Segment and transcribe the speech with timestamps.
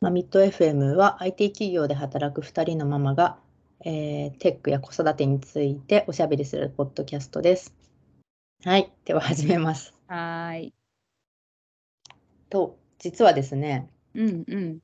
[0.00, 3.38] まあ、ミッド FM は IT 企業で働く2人のママが、
[3.84, 7.74] えーテックや子育てについておしゃべりするポッドキャストです。
[8.64, 9.94] はい、では始めます。
[10.06, 10.74] はーい。
[12.50, 14.78] と、実はですね、うんうん。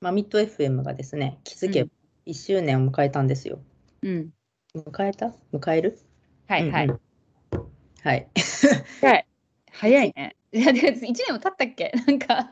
[0.00, 1.90] まあ、ミッド FM がですね、気づけば
[2.26, 3.58] うん1周年を迎えたんですよ。
[4.02, 4.30] うん。
[4.76, 5.34] 迎えた？
[5.52, 5.98] 迎える？
[6.46, 6.84] はいはい。
[6.86, 7.00] うんうん
[8.04, 8.28] はい。
[9.02, 9.26] はい。
[9.72, 10.36] 早いね。
[10.52, 11.92] いや、で、1年も経ったっけ？
[12.06, 12.48] なんか、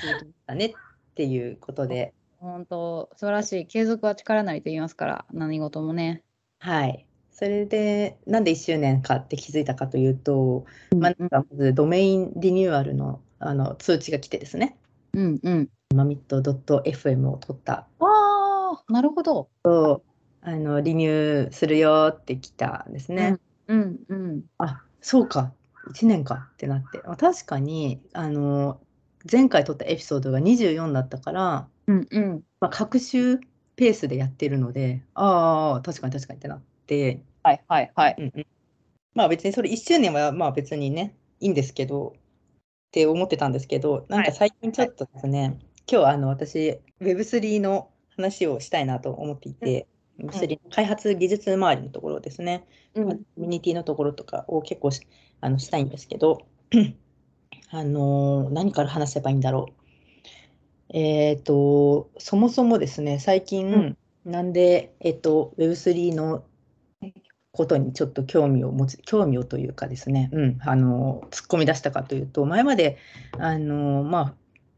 [0.00, 0.72] 続きましたね
[1.18, 3.66] っていうことで、本当素晴らしい。
[3.66, 6.22] 継続は力なりと言いますから、何事もね。
[6.60, 7.06] はい。
[7.32, 10.64] それで、なんで1周年かって気づいたかというと、
[10.96, 14.76] まあ、うんなんかまずドメインリニューアルのあの通知が来てですね、
[15.12, 15.68] うんうん。
[15.92, 19.48] マミット .fm を取ったああ、なるほど。
[19.64, 20.00] あ
[20.52, 23.38] のリニューするよって来たんですね。
[23.66, 24.44] うんうん。
[24.58, 25.52] あそうか、
[25.90, 28.80] 1年かってなって、あ確かにあの
[29.30, 32.42] 前回撮ったエピソードが24だったから、うんうん。
[32.60, 33.38] まあ、各週
[33.76, 38.16] ペースでやってるので、ああ、確かに確かにってなって、はいはいはい。
[38.18, 38.46] うんうん、
[39.14, 45.58] まあ別にそれ1周年はまあ別にね、いいんですけど、って思ってたんですけど、なんか最近ちょっとですね、
[45.90, 49.86] 今日あの私、Web3 の話をしたいなと思っていて、
[50.18, 55.06] Web3 の開発技術周りのところですね、うまあコミュニティのところとかを結構し
[55.40, 56.46] あのしたいんですけど、
[57.70, 59.72] あのー何から話せばいいんだろう。
[60.90, 66.44] えっと、そもそもですね、最近、うんなんで、えっと、Web3 の
[67.52, 72.98] ことにちょっと興味を持つ、興味をというかですね、うん、あの、突っ込み出したかというと、前まで、
[73.38, 74.34] あの、まあ、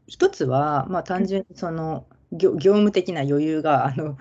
[0.07, 4.17] 一つは、まあ、単純にその、業業務的な余裕が、あの、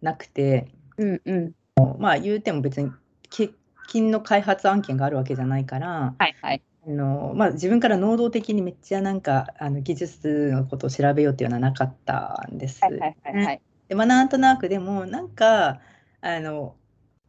[0.00, 1.52] なくて、うんうん。
[2.00, 2.90] まあ、言うても別に、
[3.30, 3.52] 欠
[3.86, 6.62] 勤の開発案件があるわけじゃないから、はいはい。
[6.84, 12.82] あのまあ、自分から能動的にめっちゃなんかあの技術のことを調べようっていうのはなかったんです。
[12.82, 13.62] はいはいはいはい。
[13.88, 15.80] でまあ、なんとなくでもなんか
[16.20, 16.74] あの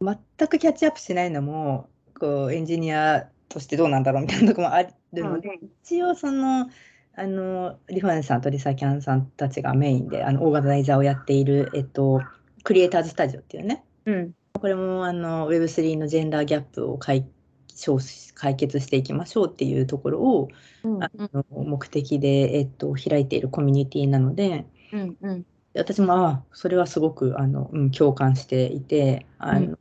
[0.00, 6.68] 全くキャッチアップしないのもこうエンジニアとしてどうなんだろうみたいなところもあるので、一応その
[7.16, 12.22] あのリファンさんとリサキャンさんたちがメインであのオーガナイザーをやっている、えっと、
[12.64, 14.32] Creators Studio っていうねうん。
[14.60, 17.26] これもあの Web3 のジェンダーギャップを解
[18.34, 20.48] 解決していきましょうっていうところを
[20.84, 25.46] うんあの目的で、えっと、開いているコミュニティなので、うんうん。
[25.74, 29.76] 私もあそれはすごくあの、うん、共感していてあの、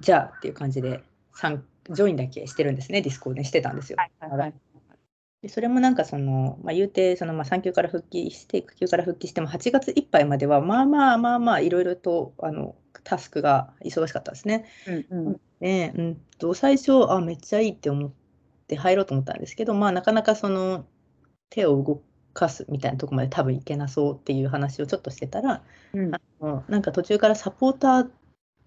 [0.00, 1.02] じゃあっていう感じで
[1.32, 3.96] 参ジョインだけしてるんですね Discord にしてたんですよ。
[3.98, 4.54] はいはいはい。
[5.44, 14.64] でそれもなんかその、まあ、言うてその、まあ、産休から復帰して育休から復帰しても8月いっぱいまではまあまあまあまあいろいろとあのタスクが忙しかったですね。
[14.86, 15.40] うんうん。
[15.60, 18.12] で、うんと、最初あめっちゃいいって思っ
[18.66, 20.86] て入ろうと思ったんですけど、まあ、なかなかその
[21.50, 22.00] 手を動
[22.32, 25.62] かすみたいなところまで多分いけなそうっていう話をちょっとしてたら、
[25.92, 28.10] うんあのなんか途中からサポーター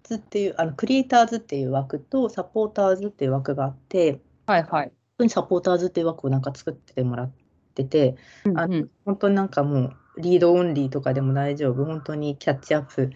[0.04, 4.92] ズっていうあのクリエイターズっていう枠とサポーターズっていう枠があってはいはい。
[5.18, 7.32] 本当にサポーターズっていう枠をなんか作ってもらっ
[7.74, 8.16] てて
[8.54, 13.10] あうんうん本当になんかもうリードオンリーとかでも大丈夫本当にキャッチアップ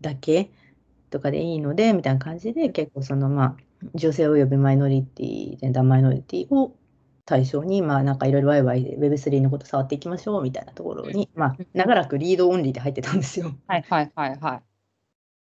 [0.00, 0.50] だけ
[1.10, 3.56] とかでいいのでみたいな感じで結構そのまあ
[3.94, 6.76] 女性およびマイノリティジェンダーマイノリティを
[7.24, 13.54] 対象にまあなんかいろいろワイワイで Web3 のこと触っていきましょうみたいなところにまあ長らくリードオンリーで入ってたんですよ。
[13.66, 14.62] はいはいはいは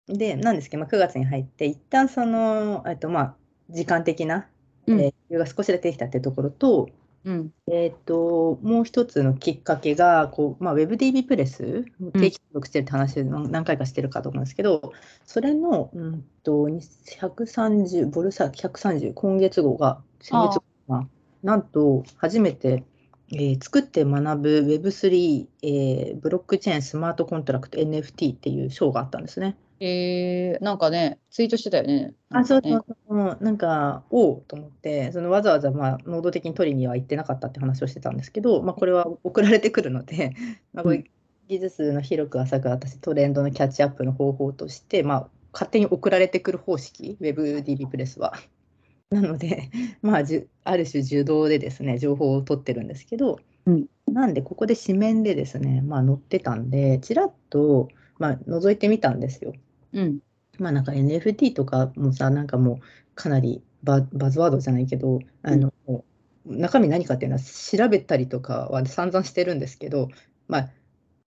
[0.08, 0.18] い。
[0.18, 3.36] でなんですけど、まあ、9月に入って一旦そのえっとまあ
[3.70, 4.48] 時間的な
[4.88, 6.88] えーが少しだけできたっていうところと、
[7.26, 7.52] うん。
[7.66, 14.92] えー、ともう一つのきっかけがこう、まあ、WebDB プレス定期登録してるって話を何何回かしてるかと思うんですけど、
[15.24, 21.08] それの、うん、と130ボルサ130今月号が先月号が
[21.42, 22.84] なんと初めて、
[23.32, 29.56] えー作って学ぶ Web3、えーブロックチェーンスマートコントラクト NFT っていう賞があったんですね。
[29.80, 32.14] えー、なんかね、ツイートしてたよね。
[32.30, 40.32] あ、そうなんかねそうそう、なんか、おおと思って、そのわざわざ、まあ、能動的に取りには行ってなかったって話をしてたんですけど、まあ、これは送られてくるので、
[40.72, 41.04] まあ、こういう
[41.48, 48.34] 技術の広く浅く私、トレンドのキャッチアップの方法として、まあ、勝手に送られてくる方式、WebDB プレスは。
[49.10, 49.70] なので、
[50.02, 57.88] まあ、じゅある種受動でですね、情報を取ってるんですけど、うんなんで、ここで紙面でですね、まあ、載ってたんで、ちらっと、
[58.18, 59.52] まあ、覗いてみたんですよ。
[59.96, 60.18] うん。
[60.58, 62.78] まあなんか NFT とかもさ、なんかもう
[63.14, 66.04] かなりババズワードじゃないけど、あの、も
[66.46, 70.08] う中身何かっていうのは調べたりとかは散々してるんですけど、
[70.48, 70.70] まあ、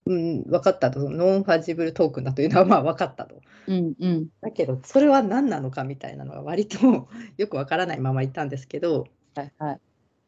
[0.05, 3.41] うん、分かったと、ノンファジブルトークンだというのはまあ分かったと。
[3.67, 4.27] うんうん。
[4.41, 7.07] だけど、それは何なのかみたいなのが割と
[7.37, 9.79] よく分からないままいたんですけど、はいはい。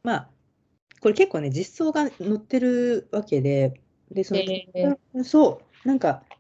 [0.03, 0.29] まあ、
[0.99, 1.13] これ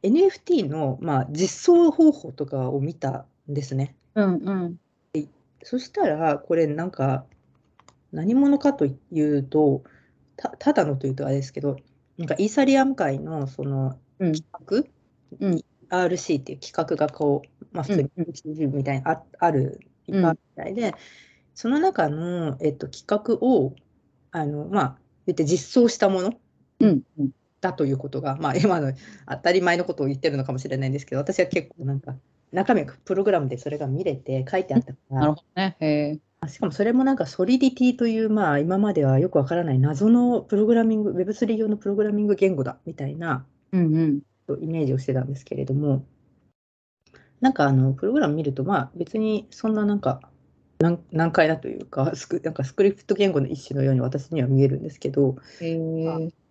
[0.03, 3.95] NFT の、まあ、実装方法とかを見たんですね。
[4.15, 4.77] うんうん。
[5.63, 7.25] そしたら、これなんか、
[8.11, 9.83] 何者かというと、
[10.35, 11.77] たただのというとあれですけど、
[12.17, 20.95] なんかイーサリアム界のそのうん企画、うん RC っていう企画がこう、まあ、普通にうんうん HTV みたいにあある、いっぱいあるみたいで、
[21.53, 23.75] その中の、えっと、企画を、
[24.31, 24.97] あの、まあ、
[25.27, 26.33] 言って実装したもの
[26.79, 27.31] うんうん。
[27.61, 28.91] だということが、まあ、 今の
[29.27, 32.15] 当たり前のことを言ってるのかもしれないんですけど、私は結構なんか、
[32.51, 35.77] 中身がプログラムでそれが見れて書いてあったから、なるほどね。
[35.79, 44.21] へしかもそれもなんかソリディティという、まあ、今まではよくわからない謎のプログラミング、Web3 用のプログラミング言語だみたいなうんうん。
[44.59, 46.03] イメージをしてたんですけれども、
[47.39, 50.30] なんかあのプログラム見ると、まあ別にそんななんか
[50.81, 55.35] 難難解だというかスク、なんかスクリプト言語の一種のように私には見えるんですけど。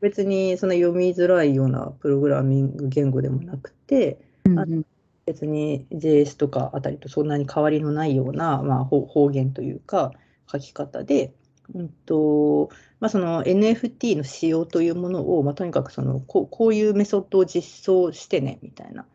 [0.00, 4.86] 別にその読みづらいようなプログラミング言語でもなくて、うんうん。
[5.26, 10.12] 別に JS とかあたりとそんなに変わりのないような、まあ、方方言というか
[10.50, 11.34] 書き方で、
[11.74, 19.06] うんとまあ、その NFT の仕様というものを、まあ、とにかくそのこうこういうメソッドを実装してねみたいな、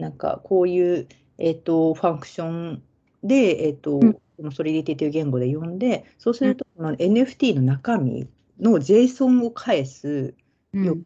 [0.00, 1.08] なんかこういう、
[1.38, 2.82] えー、とファンクション
[3.22, 8.28] で、えーとうんこのソリディティという言語で読んで、そうすると、その NFT の中身
[8.60, 10.34] の JSON を返す、
[10.72, 11.02] うん。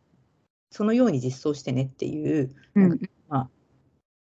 [0.70, 3.00] そのように実装してねっていううん。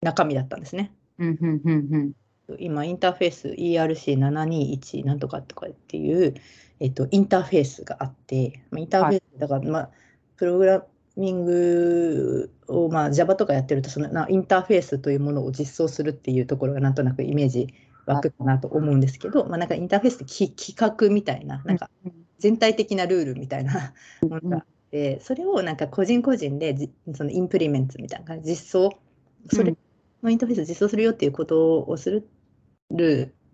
[0.02, 0.92] 中身だったんですね。
[1.18, 2.12] うんうんうん
[2.60, 6.36] 今、インターフェース ERC721 なんとかとかっていう、
[6.80, 9.90] えっと、インターフェースがあって、まあインターフェース、だから、まあ、
[10.36, 10.86] プログラ
[11.18, 17.74] ミングを、まあ、Java とかやってるとそのな、インターフェースというものを実装するっていうところがなんとなくイメージ
[18.06, 21.90] 湧くかなと思うんですけど、まあ、なんかインターフェースってき企画みたいな、なんか
[22.40, 28.90] 全体的なルールみたいなものがあって、それをなんか個人個人でじそのインプリメントみたいな実装、
[29.52, 29.76] それ
[30.22, 32.28] のインターフェースを実装するよっていうことをする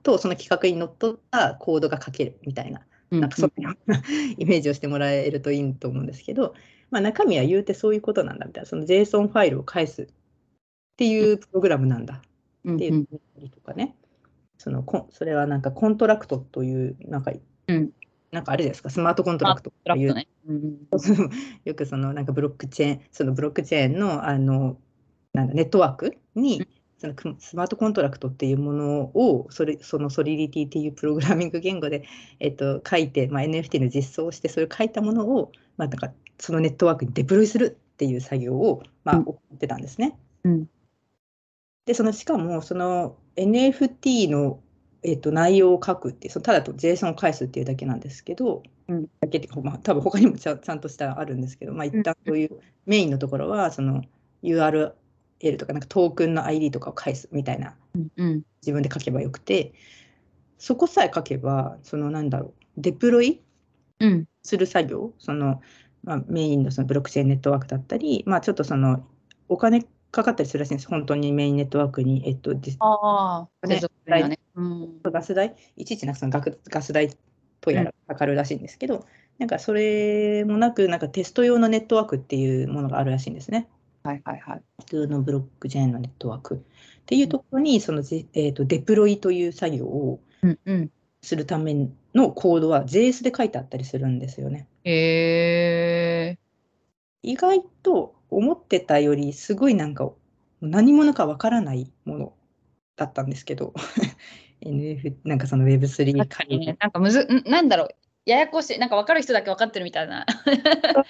[0.03, 2.81] と、その企画にのっとったコードが書けるみたいな、
[3.11, 3.21] うん。
[3.21, 4.03] なんかそんなような
[4.37, 6.55] イメージをしてもらえるといいと思うんですけど、
[6.89, 10.07] まあ、中身は言うてそういうことなんだみたいな、その JSON ファイルを返すっ
[10.97, 12.21] ていうプログラムなんだ
[12.65, 13.07] うんっていう
[13.37, 13.95] りとかね、
[14.61, 17.31] そのこそれはなんかコントラクトという、なんか、
[17.67, 17.89] うん。
[18.31, 20.13] なんかあれですか、 smart contract という。
[20.13, 20.27] ね。
[20.47, 20.77] うん。
[21.65, 24.77] よくそのなんかブロックチェーン、そのブロックチェーンのあの
[25.33, 26.67] なんだネットワークに、
[26.99, 32.03] そのく smart contract っていうものをそれその Solidity っていうプログラミング言語で、
[32.39, 39.23] えっと、書いて、まあ、NFT の実装をしてそれを書いたものを、まあ、なんかそのネットワークにデプロイするっていう作業を、まあ、うん。
[39.25, 40.15] 行ってたんですね。
[40.43, 40.69] うん。
[41.85, 44.59] でそのしかもその NFT の、
[45.03, 49.07] えっと、内容を書くってそのただと JSON を返すっていうだけなんですけど、うん。
[49.19, 54.03] だけってまあ、多分他にもちゃんちゃんとしたあるんですけど、まあ、一旦そういうメインのところはその
[54.43, 54.93] URL
[55.57, 57.75] とかなんかトークンの ID とかを返すみたいな
[58.17, 58.43] うん。
[58.61, 59.73] 自分で書けばよくて
[60.57, 63.41] そこさえ書けばそのなんだろうデプロイ
[63.99, 64.25] うん。
[64.43, 65.61] する作業その、
[66.03, 69.05] まあ、メインのそのブロックチェーンネットワークだったり、まあ、ちょっとその
[69.47, 73.79] お金かかったりするらしいんです本当にメインネットワークに、えっと、実ああ、ね
[74.27, 74.39] ね。
[74.55, 75.55] うんガス代？
[75.77, 77.09] いちいちなんかそのガス代
[77.61, 79.05] とやらかかるらしいんですけど、
[79.39, 83.69] なんかそれもなくなんかテスト用のネットワークっていうものがあるらしいんですね。
[84.03, 84.61] はいはいはい。
[84.79, 86.57] 普通のブロックチェーンのネットワークっ
[87.05, 90.91] ていうところにそのじ、えー、とデプロイという作業をうんうん。
[91.23, 91.75] するため
[92.15, 94.67] のコードは JS で書いてあったりするんですよね。
[94.83, 96.39] へえ。
[97.21, 100.11] 意外と思ってたよりすごいなんか
[100.61, 102.33] 何者かわからないもの
[102.95, 103.73] だったんですけど
[104.65, 107.89] NF なんかその Web3 確かにねなんかむず、んなんだろう。
[108.25, 108.77] ややこしい。
[108.77, 110.25] なんか分かる人だけ分かってるみたいな。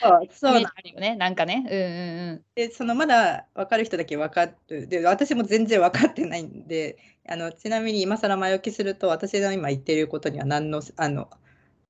[0.01, 1.16] そうそうイメージあるよね。
[1.18, 1.66] なんかね。
[1.70, 6.98] うんうんでそのまだ分かる人だけ分かるで私も全然分かってないんで
[7.28, 11.38] あのちなみに今更前置きすると私の今言ってることには何のあのこ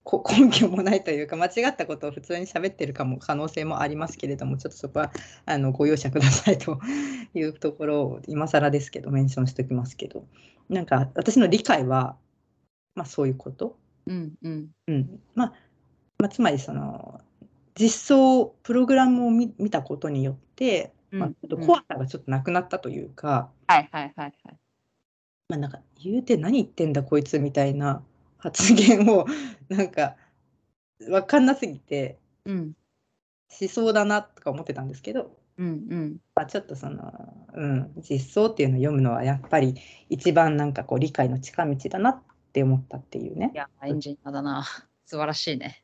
[0.30, 5.12] 根拠もないというか間違ったことを普通に喋ってるかも可能性もありますけれどもちょっとそこは
[5.46, 6.80] あのご容赦くださいと
[7.34, 10.26] いうところを今更ですけどメンションしておきますけど
[10.70, 12.18] なんか私の理解は、
[12.96, 13.78] まあ、そういうこと、
[14.08, 14.34] うん。
[14.42, 15.54] うんうんまあ
[16.18, 17.22] まあ、つまりその
[17.76, 21.20] 実装プログラムを見見たことによってうん。
[21.20, 24.58] まあ、ちょっとうん怖さがちょっとなくなったというか、はいはいはいはい。
[25.50, 28.02] まあ、なんか言うて何言ってんだこいつみたいな
[28.42, 29.26] 発言を
[29.70, 30.16] なんか
[31.00, 32.74] 分かんなすぎてうん
[33.52, 36.18] しそうだなとか思ってたんですけど、うんうん。
[36.34, 37.14] まあ、ちょっとその、
[37.54, 39.76] うん、実装っていうのを読むのはやっぱり
[40.10, 42.22] 一番なんかこう理解の近道だなっ
[42.54, 43.58] て思ったっていうねい。
[43.58, 44.66] や、エンジニアだな。
[45.06, 45.84] 素晴らしいね。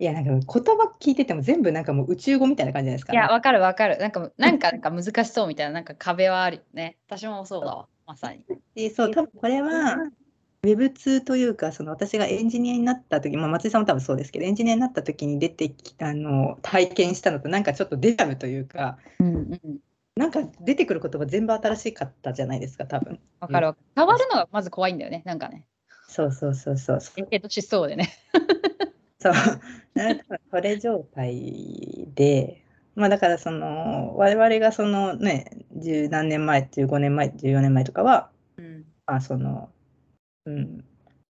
[0.00, 3.98] い いやなんか言葉聞いてても全部なんかもう宇宙語みたいな感じじゃないですか、いや、わかるわかる。
[3.98, 6.98] なんか、なんか、なんか難しそうみたいな、なんか壁はあるよね。
[7.06, 8.44] 私もそうだわ、まさに。
[8.74, 9.96] でそう多分これは
[10.64, 19.38] Web2 というかその私がエンジニアになった時、まあ、松井さんも多分そうですけどエンジニアになった時に出てきたの体験したのとなんかちょっとデジャブというかうんう
[19.68, 19.78] ん。
[20.14, 23.86] なんか出てくる言葉全部新しかったじゃないですか多分わかるわかる。
[23.96, 25.66] 変わるのがまず怖いんだよね、なんかね。
[26.06, 28.10] そうそうそうそうやけどしそうでね。
[29.18, 29.32] そう
[29.94, 32.62] なんかこれ状態で
[32.94, 38.84] まあだからその我々がそのね十何年前15年前14年前とかはうん。
[39.06, 39.70] まあその
[40.46, 40.84] うん。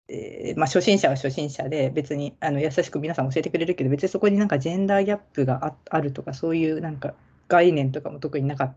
[0.07, 7.15] えーまあ、初心者は初心者で別にあの優しく皆さん教えてくれるけど別にそこになんかジェンダーギャップがああるとかそういうなんか
[7.47, 8.75] 概念とかも特になかっ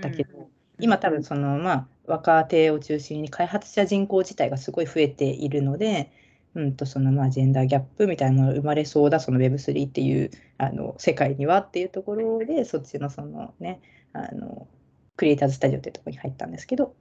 [0.00, 6.10] たけど、今多分そのまあ若手を中心に開発者人口自体がすごい増えているので、
[6.54, 13.80] うん、とそのまあジェンダーギャップみたいなのが生まれそうだその Web3 っていうあの世界にはっていうところでそっちのそのね
[14.12, 14.68] あの
[15.16, 16.94] クリエイターズスタジオっていうところに入ったんですけど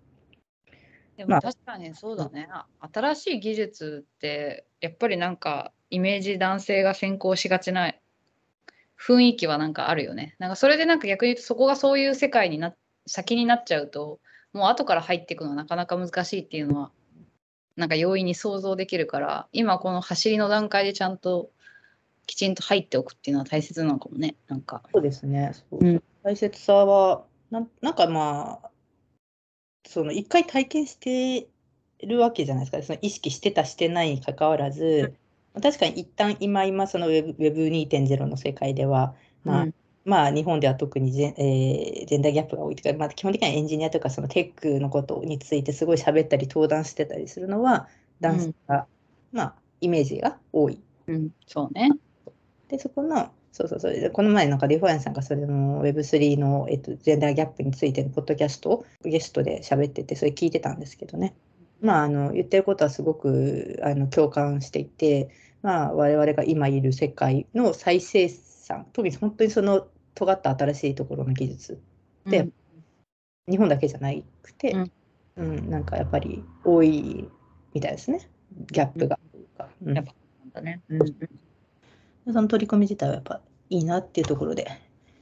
[1.18, 7.92] でまあも確かにそうだね、あ新しい技術ってやっぱりなんかイメージ男性が先行しがちな
[9.00, 10.36] 雰囲気はなんかあるよね。
[10.38, 12.74] なんかそれでなんか逆に言うとそこがそういう世界にな
[13.08, 14.20] 先になっちゃうと
[14.54, 16.92] もう後から入っていくのはなかなか難しいっていうのは
[17.76, 21.50] なんか容易に想像できるから今この走りの段階でちゃんと
[22.28, 24.84] きちんと入っておくっていうのは大切なのかもねなんか。
[24.92, 25.52] そうですね。
[25.54, 28.70] そううん大切さはなん、なんかまあ、
[29.88, 31.50] その一回体験して
[32.06, 32.84] るわけじゃないですか。
[32.84, 35.16] その意識してた、してないにかかわらず、
[35.62, 39.74] 確かに一旦今、今、その Web- Web2.0 の世界では、まあ、うん
[40.06, 47.90] まあ、日本では特にジェ,、えージェンダーギャップが多いというか、まあ、基本的にはエンジニアとかそのテックのことについてすごい喋ったり登壇してたりするのは
[48.22, 48.88] 男性が、
[49.34, 50.82] まあ、イメージが多い。
[51.08, 51.92] うん、そうね。
[52.70, 61.34] で、そこの、そうそうそう、でこの前なんかデフォヤンさんがそれの Web3 の、えっと、ジェンダーギャップについてのポッドキャストをゲストで喋ってて、それ聞いてたんですけどね。
[61.82, 65.30] まあ、あの言ってることはすごくあの共感していて、
[65.64, 71.82] まあ、我々が今いる世界の再生産、特に本当にその尖った新しいところの技術
[72.26, 72.54] でうん。
[73.50, 74.12] 日本だけじゃな
[74.44, 74.92] くて、うん。
[75.38, 77.28] うんなんかやっぱり多い
[77.74, 78.30] みたいですね、
[78.72, 79.18] ギャップが。
[79.84, 79.96] うん。
[79.96, 80.82] やっぱなんだね。
[80.90, 81.00] うん。
[82.34, 84.68] その取り組み自体はやっぱいいなっていうところで、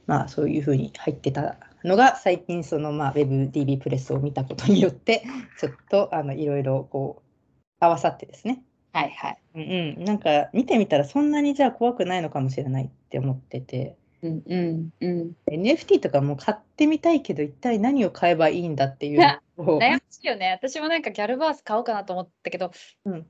[0.06, 5.24] まあそういうふうに入ってたのが、最近そのまあ WebDB プレスを見たことによって、
[5.58, 8.62] ちょっとあのいろいろこう合わさってですね、
[8.92, 9.38] はいはい。
[9.54, 9.62] うん
[9.98, 15.36] うん、なんか見てみたらそんなにじゃあ怖くないのかもしれないって思ってて、うんうんうん。
[15.48, 20.50] NFT とかも買ってみたいけど、一体何を買えばいいんだっていう悩ましいよね。
[20.50, 22.70] 私もなんかギャルバース買おうかなと思ったけど、
[23.04, 23.26] うん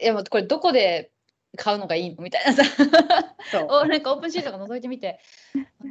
[0.00, 1.12] いやもうこれどこで
[1.56, 2.22] 買うのがいいの？
[2.22, 2.62] みたいなさ。
[3.50, 3.66] そう。
[3.68, 5.20] おなんかオープンシートが覗いてみて。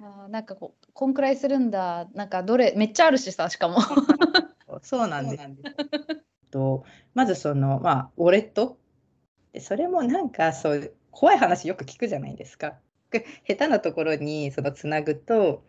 [0.04, 2.08] あーなんかこうこんくらいするんだ。
[2.14, 3.78] なんかどれめっちゃあるしさしかも。
[4.82, 5.08] そう。
[5.08, 5.44] なんです。
[6.52, 8.78] とまずそのまあウォレット？
[9.54, 12.76] でそれもなんかそう怖い話よく聞くじゃないですか。
[13.12, 15.64] で下手なところにそのつなぐと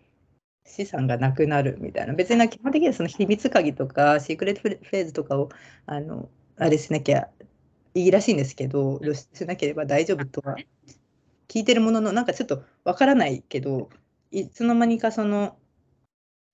[0.66, 2.14] 資産がなくなるみたいな。
[2.14, 5.50] 別に基本的にはその秘密鍵とかシークレットフレーズとかを
[5.84, 7.28] あのあれしなきゃ
[7.94, 10.56] いいらしいんですけど露出しなければ大丈夫とは
[11.48, 13.88] 聞いてるもののなんかちょっとわからないけど
[14.30, 15.56] いつの間にかその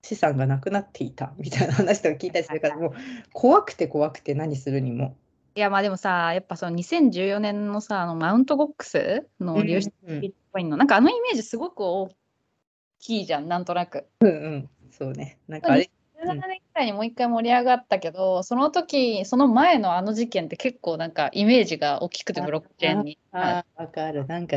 [0.03, 2.93] 資産がなくなっていたみたいな話とか聞いたりするからもう
[3.33, 5.17] 怖くて怖くて何するにも。
[5.57, 12.11] いやまあでもさやっぱその2014年のさあのマウントボックスの流出うんビットコインの、なんかあのイメージすごく大
[12.99, 14.07] きいじゃんなんとなく。
[14.21, 15.39] うんうん、そうね。
[15.49, 23.19] なんかあれ、17年くらいにもう一回盛り上がったけど、その時その前のあの事件って結構なんかイメージが大きくてあブロックチェーンに。
[23.33, 24.27] ああ、わかる。
[24.27, 24.57] なんか、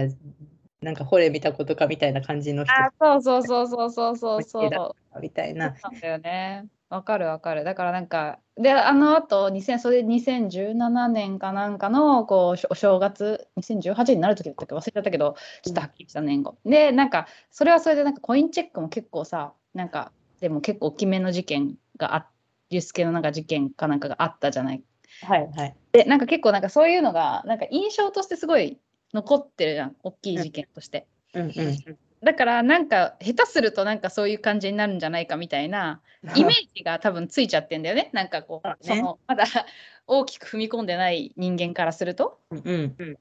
[0.81, 4.69] なんか、ほれ見たことかみたいな感じの人あそうそうそうそうそうそうそう。
[4.69, 5.75] だみたいな。
[5.77, 6.65] そうだよね。
[6.89, 7.63] わかるわかる。
[7.63, 14.75] だからなんか、で、あの後、2000それで2017年かなんかのこうおお正月、2018になる時だったっけ？
[14.75, 16.57] 忘れちゃったけど、ちょっとはっきりした年後。
[16.65, 20.11] で、なんか、それはそれでなんかコインチェックも結構さ、なんか、
[20.43, 22.27] でも結構大きめの事件があ
[22.69, 24.83] リュース系のなんか事件かなんかがあったじゃない。
[25.21, 25.75] はいはい。
[25.93, 28.77] で、なんか結構なんかそういうのが、なんか印象としてすごい
[29.13, 31.07] 残ってるじゃん、大きい事件として。
[31.33, 31.51] うんうん。
[32.21, 36.01] だからなんか下手するとなんかそういう感じになるんじゃないかみたいな
[36.35, 38.09] イメージが多分ついちゃってんだよね。
[38.11, 39.45] なんかこう、そうねそのまだ
[40.07, 42.41] 大きく踏み込んでない人間からすると。
[42.51, 43.17] うんうん。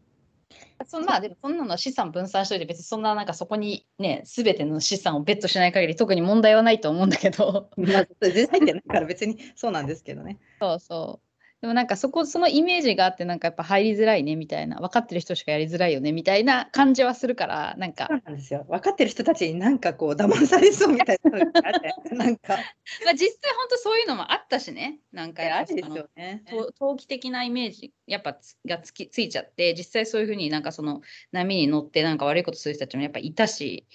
[0.87, 10.38] そんまあでもそんなの資産分散しといて別にそんななんかそこにね全ての資産をベットしない限り特に問題はないと思うんだけどまあ、全然入ってないから別にそうなんですけどね。
[10.61, 11.32] そうそう
[11.62, 18.09] でもなんかそこそのイメージがあってなんかやっぱ入りづらいねみたいな分かってる人しかやりづらいよねみたいな感じはするからなんか。
[18.11, 18.66] そうなんですよ。
[18.69, 21.31] 分かってる人たちになんかこう騙されそうみたいな
[22.19, 22.57] なんか、
[23.07, 26.42] まあ、実際本当そういうのもあったしねなんかやっぱですよね。
[26.50, 31.00] と投機的なイメージやっぱつがつきついちゃって実際そういうふうになんかその
[31.31, 33.87] 波に乗ってなんか悪いことする人たちもやっぱいたし、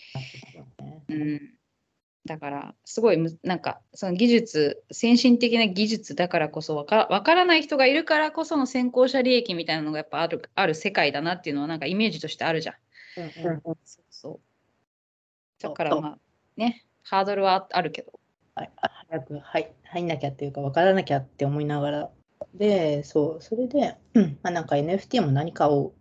[1.09, 1.56] うん、
[2.27, 12.75] だからすごいむなんかその技術先進的な技術だからこそわかわからない人がいるからこその先行者利益みたいなのがやっぱあるある世界だなっていうのはなんかイメージとしてあるじゃん。
[13.17, 14.03] うんうんそう。
[14.11, 14.39] そう
[15.63, 16.17] だからまあ
[16.55, 18.19] ねハードルはあるけど。
[18.53, 18.71] はい。
[19.09, 22.09] 早く入入んなきゃっていうか分からなきゃって思いながら。
[22.53, 23.41] でそう。
[23.41, 24.39] それで、うん。
[24.43, 25.93] まあ、なんか NFT も何買おう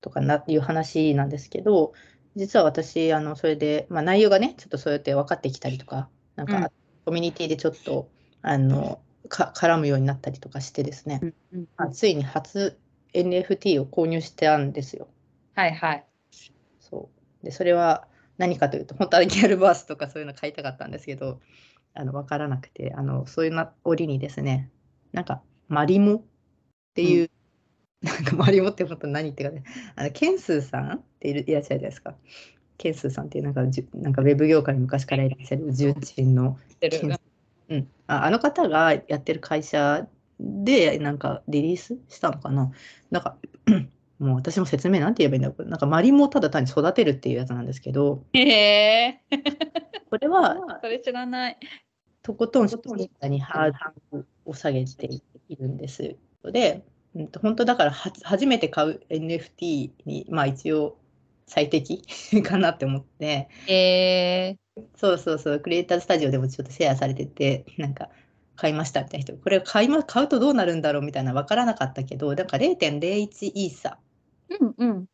[0.00, 1.92] とかなっていう話なんですけど
[2.36, 6.68] 実は私あのそれで、まあ、内容がねちょっとそうやって分かってきたりとかなんか、うん
[7.04, 8.08] コミュニティでちょっと
[8.40, 8.98] あの
[9.28, 11.20] か絡むようになったりとかしてですね、
[11.52, 12.78] うんまあついに初
[13.12, 15.08] NFT を購入したんですよ。
[15.54, 16.04] はいはい。
[16.80, 17.10] そ
[17.42, 21.40] うでそれは何かというと本当はギャルバースとかそういうの買いたかったんですけど
[21.92, 24.70] あの分からなくてあのそういうな折にですね
[25.12, 26.22] なんかマリモっ
[26.94, 27.30] ていう、
[28.04, 29.64] なんかマリモって本当何言ってるかね
[29.96, 32.14] あのケンスーさんっているいらっしゃるじゃないですか。
[32.76, 36.58] ケンスーさんっていうなんかじゅなんかウェブ業界に昔からいらっしゃる重鎮の
[37.70, 40.06] うん、ああの方がやってる会社
[40.38, 42.70] でなんかリリースしたのかな？
[43.10, 43.36] なんか
[44.18, 45.68] もう私も説明なんて言えばいいんだろう。
[45.68, 48.24] なんかマリモをただ単に育てるっていうやつなんですけど。
[48.34, 49.20] へえ。
[50.10, 51.58] これは それ知らない。
[52.22, 53.72] とことん初心者にハー
[54.12, 55.08] ドルを下げて
[55.48, 56.16] いるんです。
[56.44, 56.84] で、
[57.14, 60.96] うんと、本当だからは初めて買う NFT にまあ一応
[61.46, 62.02] 最適
[62.42, 64.56] かなって思ってえ
[64.96, 68.08] そうそうそう、クリエイターズスタジオでもちょっとシェアされてて、なんか、
[68.56, 73.98] 買いましたみたいな人、これ買い、ま、買うとどうなるんだろうみたいな分からなかったけど、だから0.01イーサ。
[74.50, 75.06] ー、うんうん。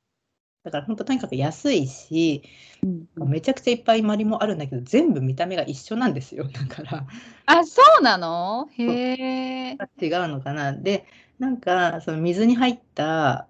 [0.63, 2.43] だから本当とにかく安いし、
[2.83, 6.45] うんめちゃくちゃいっぱいマリもあるんだけど、全部見た目が一緒なんですよ。
[6.45, 7.07] だから、
[7.45, 8.69] あ、そうなの？
[8.73, 9.73] へえ。
[9.73, 10.73] 違うのかな。
[10.73, 11.05] で、
[11.41, 13.49] なんか、その水に入った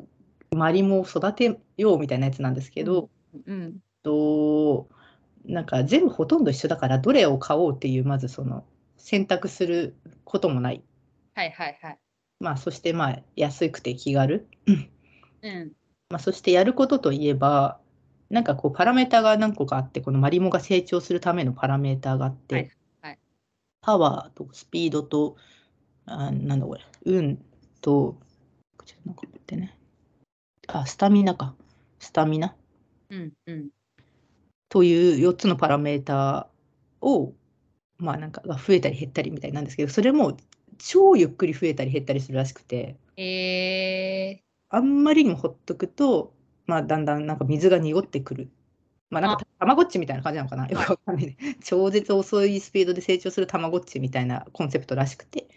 [0.52, 3.10] マリモを育てようみたいなやつなんですけど、
[3.46, 3.78] うん。
[4.02, 4.88] と
[5.44, 8.64] なんか全部ほとんど一緒だからどれを買おうっていうまずその
[8.96, 10.82] 選択することもない、
[11.34, 11.98] はいはいはい。
[12.38, 14.46] まあ、そしてまあ安くて気軽、
[15.42, 15.72] うん。
[16.08, 17.78] まあ、そしてやることといえば
[18.30, 22.70] なんかこうパラメータが何個かあってこのマリモが成長するためのパラメータがあって、はい
[23.02, 23.18] はい
[23.82, 25.36] パワーとスピードと
[26.04, 27.42] あなんだこれ運
[27.80, 28.16] と
[28.84, 29.76] ちょっとなんか待ってね
[30.68, 31.54] あスタミナか
[32.00, 32.54] スタミナ？
[33.10, 33.68] うんうん。
[34.68, 36.48] という4つのパラメータ
[37.00, 37.32] を、
[37.98, 40.36] まあなんかが増えたり減ったりみたいなんですけど、それも
[40.78, 44.40] 超ゆっくり増えたり減ったりするらしくて、え
[44.70, 46.32] あんまりにもほっとくと、
[46.66, 48.48] まあだんだんなんか水が濁ってくる。
[49.10, 50.66] まあなんかたまごっちみたいな感じなのかな？
[50.70, 51.36] よくわかんないね。
[51.62, 55.48] 超絶遅いスピードで成長するたまごっちみたいなコンセプトらしくて。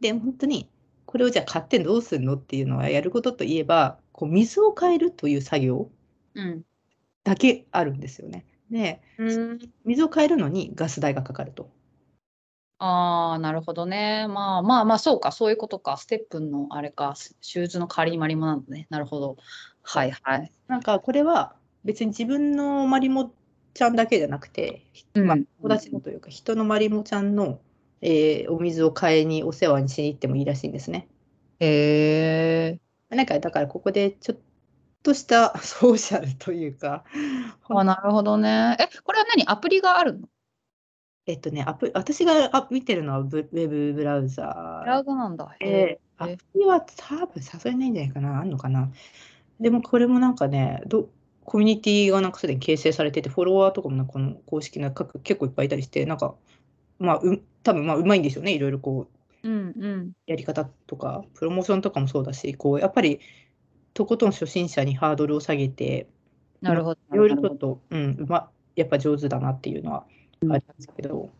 [0.00, 0.68] で、本当に
[1.08, 5.90] これをじゃあ買ってどうするのっていうのはやることといえば、こう水を変えるという作業。
[7.24, 8.44] だけあるんですよね。
[8.70, 11.70] で、うん、水を変えるのにガス代がかかると。
[12.76, 14.26] ああ、なるほどね。
[14.28, 15.96] まあまあまあ、そうか、そういうことか。
[15.96, 18.86] ステップンのあれか、シューズの代わりにマリモなんだね。
[18.90, 19.38] なるほど。
[19.82, 20.52] はいはい。
[20.66, 23.32] なんかこれは別に自分のマリモ
[23.72, 24.82] ちゃんだけじゃなくて、
[25.14, 27.60] まあ、うん友達のというか人のマリモちゃんの、
[28.00, 31.08] えーお水を買いにお世話にしに行ってもいいらしいんですね。
[31.60, 32.78] へ
[33.10, 33.16] え。
[33.16, 34.38] なんかだからここでちょっ
[35.02, 37.04] とした ソーシャルというか、
[37.68, 38.76] あ、なるほどね。
[38.78, 39.44] え、これは何？
[39.48, 40.28] アプリがあるの？
[41.26, 45.54] えっとね、アプ私があ見てるのはブウェブブラウザブラウザなんだ。
[45.60, 48.90] ーで、アプリは多分さすがにないんじゃないかな、あんのかな？
[49.60, 51.08] でもこれもなんかね、ど
[51.44, 56.34] コミュニティがなんかすでに形成されてて、フォロワーとかもなんかこの公式な各結構いっぱいいたりして、なんか、
[56.98, 60.12] まあ、う多分まあうまいんでしょうね、いろいろこう、うんうん。
[60.26, 63.20] やり方とか、プロモーションとかもそうだし、こう、やっぱり、
[63.94, 66.08] とことん初心者にハードルを下げて、
[66.60, 67.00] なるほど。
[67.12, 70.06] いろいろちょっと、うん、うま、やっぱ上手だなっていうのは
[70.50, 71.30] ありますけど、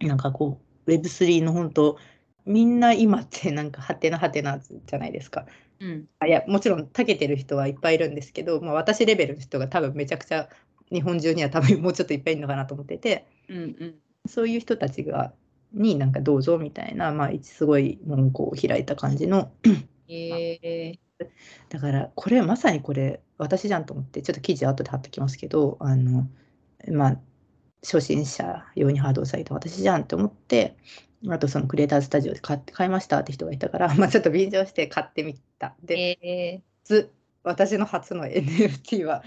[0.00, 1.98] なんかこう、Web3 の本当、
[2.46, 5.46] みんな今ってなんかハテナハテナじゃないですか。
[5.80, 6.08] うん。
[6.18, 10.48] あいや、もちろん、長けてる人はいっぱいいるんですけど、まあ、私レベルの人が多分めちゃくちゃ、
[10.92, 13.94] 日本中には多分もうちょっといっぱいいるのかなと思ってて、うんうん。
[14.26, 15.32] そういう人たちが、
[15.72, 19.52] になんかどうぞみたいな、まあ、すごい門戸を開いた感じの、
[20.08, 20.98] へえ。
[21.68, 26.26] だから、これ、まさにこれ、私じゃんと思って、ちょっと記事後で貼っときますけど、あの、
[26.88, 27.20] まあ、
[27.82, 30.76] 初心者用にハードルを下げた私じゃんって思って、
[31.28, 35.74] あとそのクリエイターズスタジオで買って買いましたって人がいたから、 まあ、ちょっと便乗して買ってみた。
[35.82, 37.10] で、え初
[37.42, 39.22] 私の初の NFT は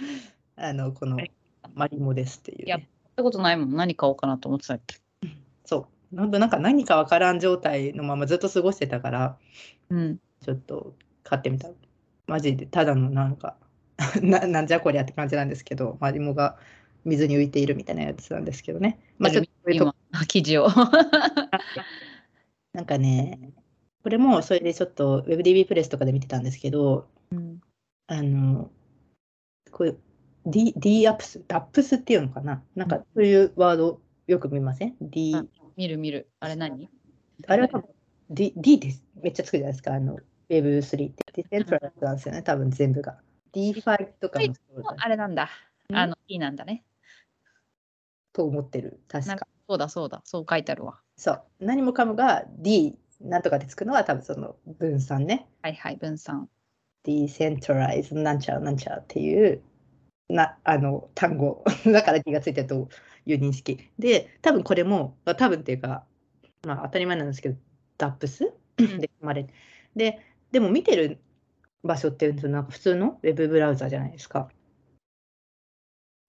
[0.56, 1.32] あのこのはい
[1.76, 2.90] マリモですっていう、ね。
[3.16, 3.76] たことないもん。
[3.76, 4.98] 何買おうかなと思ってたっけ？
[5.66, 6.16] そう。
[6.16, 9.38] なんなんか何かわからん状態のままずっと過ごしてたから、
[9.90, 10.20] うん。
[10.42, 11.70] ちょっと買ってみた。
[12.28, 13.58] マジでただのなんか
[14.22, 16.58] な、なんじゃこりゃって感じなんですけど、マリモが
[17.06, 19.00] 水に浮いているみたいなやつなんですけどね。
[19.18, 19.96] まあ、ちょっと今、
[20.28, 20.68] 記事を。
[22.74, 23.52] なんかね、
[24.04, 27.62] これもそれでちょっと WebDB プレスとかで見てたんですけど、うん
[28.08, 28.70] あの、
[29.72, 29.96] これ
[30.46, 32.62] D、D アップス、ダップスっていうのかな？
[32.76, 36.30] なんかそういうワードよく見ません ?D、うん見る見る。
[36.40, 36.90] あれ何？
[37.48, 37.90] あれは多分
[38.30, 39.04] D, D です。
[39.22, 39.94] めっちゃつくじゃないですか？
[39.94, 40.18] あの
[40.50, 41.34] Web3 って。
[41.34, 43.18] decentral なんですよね、多分全部が。
[43.54, 45.50] DeFi とかもそうだあれなんだ。
[45.90, 46.84] うんあの、いいなんだね。
[48.34, 49.00] と思ってる。
[49.08, 49.48] 確か。
[49.68, 50.22] そうだそうだ。
[50.26, 51.00] そう書いてあるわ。
[51.18, 51.42] そう。
[51.60, 55.48] 何もかもが D なんとかでつくのは多分その分散ね。
[55.62, 56.50] はいはい、分散。
[57.06, 59.62] decentralized なんちゃらなんちゃらっていう
[60.30, 62.90] なあの単語 だから D がついてると
[63.26, 63.90] いう認識。
[64.00, 66.06] で多分これもまあ多分っていうか、
[66.66, 67.58] まあ、当たり前なんですけど
[67.98, 69.00] DAPS うん。
[69.00, 69.48] で生まれ
[69.96, 70.20] で
[70.52, 71.20] でも見てる
[71.84, 74.50] 場所ってなんか普通のウェブブラウザじゃないですか。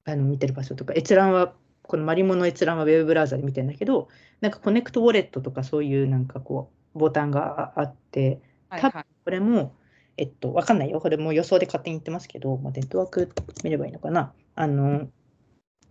[0.06, 0.92] あの見てる場所とか。
[0.94, 4.08] 閲覧はこのマリモの閲覧はウェブブラウザで見てるんだけど
[4.40, 9.04] なんか Connect Wallet とかそういうなんかこうボタンがあって多分。
[9.24, 9.74] これも、
[10.16, 11.00] えっと、わかんないよ。
[11.00, 14.32] これも予想で勝手に言ってますけど、まあ、ネットワーク見ればいいのかな。
[14.54, 15.08] あの、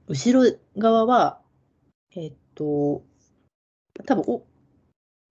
[0.07, 1.41] 後ろ側は、
[2.15, 3.03] えっと、
[4.05, 4.43] 多分お、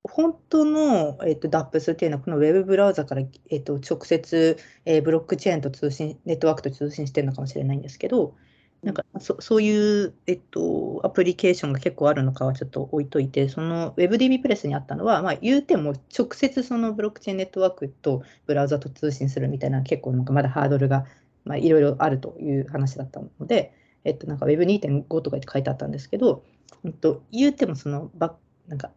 [0.04, 8.34] 本当の、えっと、DAPS っていうのは、このウェブブラウザから、えっと、直接、えーブロックチェーンと通信、ネットワークと通信してるのかもしれないんですけど、
[8.82, 21.06] なんかそそういう、えっと、アプリケーションが結構あるのかはちょっと置いといて、その WebDB プレスにあったのは、まあ、言うても直接そのブロックチェーンネットワークとブラウザと通信するみたいな結構なんかまだハードルが
[21.44, 26.42] まあいろいろあるという話だったので、えっと、なんか Web2.5 とかって書いてあったんですけど、
[26.82, 28.34] うんと、言うてもそのバ
[28.66, 28.90] なんか、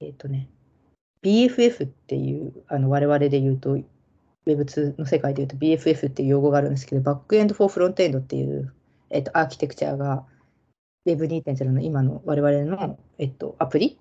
[0.00, 0.48] えっとね、
[1.24, 3.78] BFF っていうあの我々で言うと
[4.46, 8.72] Web2 の世界で言うと BFF っていう用語があるんですけど、バックエンド・フォー・フロントエンドっていう
[9.12, 10.24] えっと、アーキテクチャが
[11.06, 13.98] Web2.0 の今の我々の、えっと、アプリ、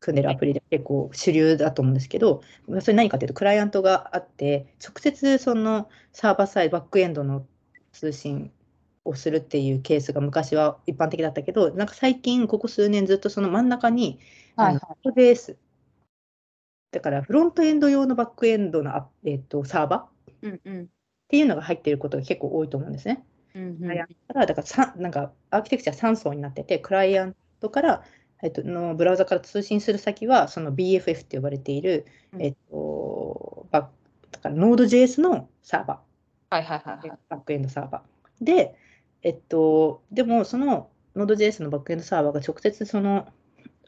[0.00, 7.46] 組んでるアプリで結構主流だと思うんですけど、まあそれ何かというと、クライアントがあって、直接そのサーバーサイド、バックエンドの
[7.92, 8.52] 通信
[9.04, 14.20] をするっていうケースが昔は一般的だったけど、なんか最近、ここ数年ずっとその真ん中に、
[14.56, 15.56] はいあのノードベース、
[16.90, 20.32] だからフロントエンド用のバックエンドのア、えっと、サーバー？
[20.32, 20.86] っうんうん。
[21.28, 23.24] ていうのが入っていることが結構多いと思うんですね。
[23.56, 28.04] うんうんクライアントから、だからさなんかアーキテクチャ3層になってて、クライアントから、
[28.42, 33.86] えっと、のブラウザから通信する先は、その BFF って呼ばれている、うんえっと、バッ
[34.32, 36.00] だから Node.js のサーバ
[36.50, 37.18] はいはいはいー、はい。
[37.28, 38.44] バックエンドサーバー。
[38.44, 38.74] で、
[39.22, 43.26] えっと、でもその Node.js のバックエンドサーバーが直接その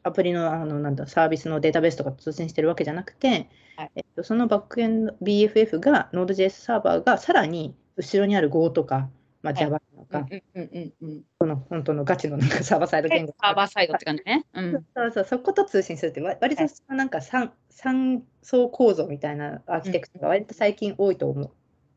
[0.03, 9.11] アプリのあのなんだサービスのデータベースとかと通信してるわけじゃなくて、はいえっと、そのバックエンド BFF が Node.js サーバーがさらに後ろにある Go とか、
[9.43, 11.23] まあ、はい Java とか、うんうんうんうん。
[11.39, 14.45] この本当のガチのなんかサーバーサイド言語サーバーサイドって感じね。
[14.55, 14.73] うん。
[14.95, 21.51] そうそう、そこと通信するって、わ割とそのなんか三三層構造みたいなアーキテクチャが割と最近多いと思う、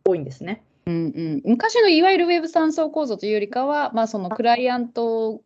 [0.05, 0.63] 多いんですね。
[0.85, 5.41] うんうん、昔のいわゆる Web3 層構造というよりかは、まあ、そのクライアント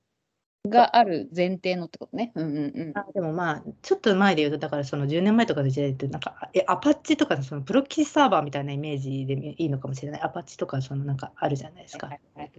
[0.69, 2.31] がある前提のってことね。
[2.35, 2.97] うんうんうん。
[2.97, 10.21] あでもまあ、ちょっと前で言うと、だからその10年前とかの時代って、なんか、え、アパッチとかのそのプロキシサーバーみたいなイメージでいいのかもしれない。
[10.21, 12.07] アパッチとか、そのなんかあるじゃないですか。
[12.07, 12.51] はいはい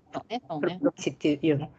[0.48, 1.70] そうねプロキシっていうの。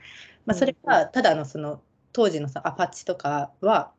[0.46, 1.82] まあ、それが、ただあの、その、
[2.13, 3.92] 当時のさ、アパッチとかは、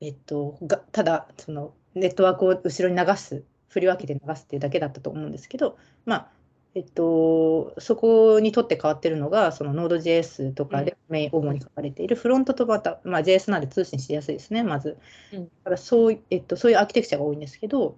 [0.00, 6.37] えっと、がただ、その、ネットワークを後ろに流す、振り分けて流すっていうだけだったと思うんですけど、まあ、
[6.74, 14.98] えっと、そこにとって変わってるのが、その Node.js とかでメイン主に書かれているフロントとまた、まあ、JS なんで通信しやすいですね、まず。
[15.32, 15.44] うん。
[15.44, 17.96] だからそういえっと、そういうアーキテクチャが多いんですけど、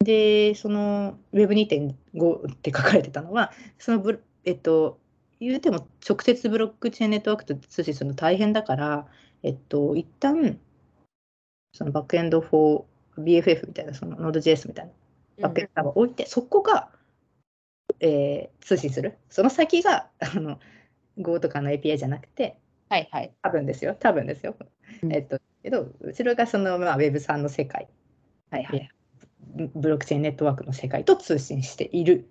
[0.00, 5.00] で、その Web2.5 って書かれてたのは、そのブロえっと、
[5.40, 9.06] 言うても直接ブロックチェーンネットワークと通信するの大変だから、
[9.42, 10.58] えっと、一旦、
[11.72, 12.84] そのバックエンド for
[13.18, 14.92] BFF みたいな、その Node.js みたいな
[15.48, 16.90] バックエンドを置いて、そこが、
[18.00, 19.16] えー通信する？
[19.30, 20.58] その先が、あの、
[21.18, 23.32] Go とかの API じゃなくて、はいはい。
[23.42, 24.56] 多分ですよ、多分ですよ。
[25.02, 27.88] うんえっと、けど、後ろがその、まあ、Web3 の世界、
[28.50, 28.88] はいはい。
[29.54, 32.28] ブブロックチェーンネットワークの世界と通信している。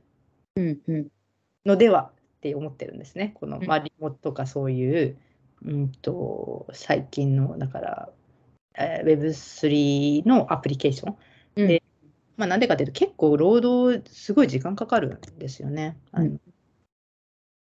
[1.66, 3.32] のではって思ってるんですね。
[3.36, 5.18] このうんマリモとかそういう
[5.64, 8.10] うんと、最近の、だから、
[8.78, 11.18] えー Web3 のアプリケーション。
[12.38, 15.98] まあ、なんでかというと、結構労働、すごい時間かかるんですよね。
[16.12, 16.42] あのうん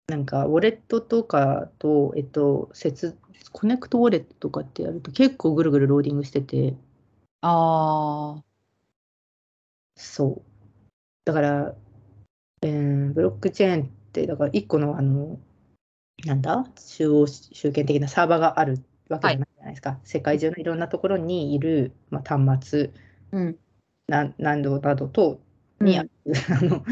[0.07, 3.17] なんか、ウォレットとかと、えっと、接、
[3.53, 6.75] Connect Wallet とかってやると、結構ぐるぐるローディングしてて、
[7.41, 8.43] ああ。
[9.95, 10.51] そう。
[11.25, 11.75] だから、
[12.63, 15.39] えーブロックチェーンって、だから1個の、あの、
[16.25, 19.99] なんだ、中央集権的なサーバーがあるわけじゃないじゃないですか。
[20.03, 22.91] 世界中のいろんなところにいる、まあ、端末、
[23.33, 23.59] うん。
[24.07, 25.39] な難度などと、
[25.79, 26.11] にある、
[26.49, 26.83] あの、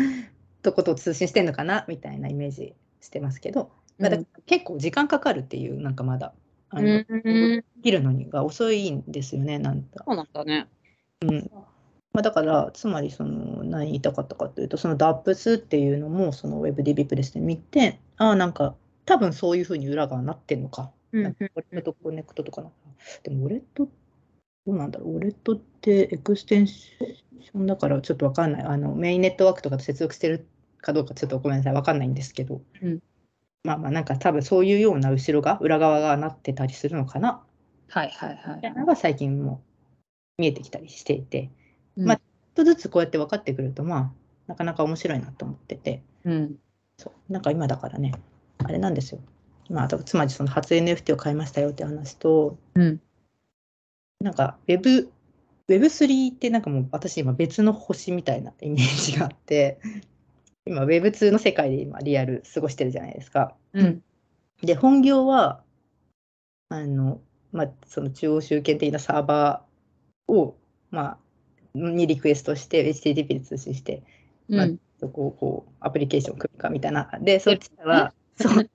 [0.61, 4.11] とこと通信してんのかなみたいなイメージしてますけど、まあ、
[4.45, 6.33] 結構時間かかるっていう、なんかまだ、
[6.69, 7.05] あうの、ん。
[7.09, 7.65] うん。
[7.83, 10.03] 切るのにが遅いんですよね、なんか。
[10.05, 10.67] そうなんだね。
[12.13, 20.91] まあ、だから、つまりその何言いたかったかというと、その DAPS っていうのも、その WebDB プレスで見て、ああ、なんか、多分そういうふうに裏側になってんのか。
[21.13, 22.69] うんなんかウォレットと connect とかな。
[23.23, 23.89] でも、ウォレット、
[24.65, 25.15] どうなんだろう。
[25.15, 28.63] ウォレットってエクステンションだからちょっとわかんない。
[28.63, 30.47] あの、メインネットワークとかと接続してる
[30.81, 31.73] かどうかちょっとごめんなさい。
[31.73, 32.61] わかんないんですけど。
[32.81, 32.99] うん
[33.63, 37.43] まあまあ、なんか多分そういうような後ろが、裏側がなってたりするのかな。
[37.89, 39.61] はいはいはいなのが最近も
[40.37, 41.49] 見えてきたりしていて。
[41.97, 42.01] い。
[42.01, 42.23] まあちょっ
[42.55, 44.11] とずつこうやって分かってくると、まあ、
[44.47, 46.55] なかなか面白いなと思ってて、うん。
[46.97, 48.13] そうなんか今だからね、
[48.59, 49.21] あれなんですよ。
[49.69, 53.01] まあ、つまりその初 NFT を買いましたよって話と、うん。
[54.21, 55.09] なんか Web、
[55.67, 59.79] Web3 ってなんかもう私今別の星みたいなイメージがあって、
[60.65, 63.55] 今 Web2 の世界で今リアル過ごしてるじゃないですか。
[63.73, 64.03] うん。
[64.61, 65.63] で、本業は、
[66.69, 67.19] あの、
[67.51, 70.55] まあ、その中央集権的なサーバーを、
[70.91, 71.17] まあ、
[71.73, 74.03] にリクエストして、HTTP で通信して、
[74.47, 74.79] まあうん。
[74.99, 77.09] そこをこうアプリケーションを組むかみたいな。
[77.21, 78.69] で、そっちでは、そう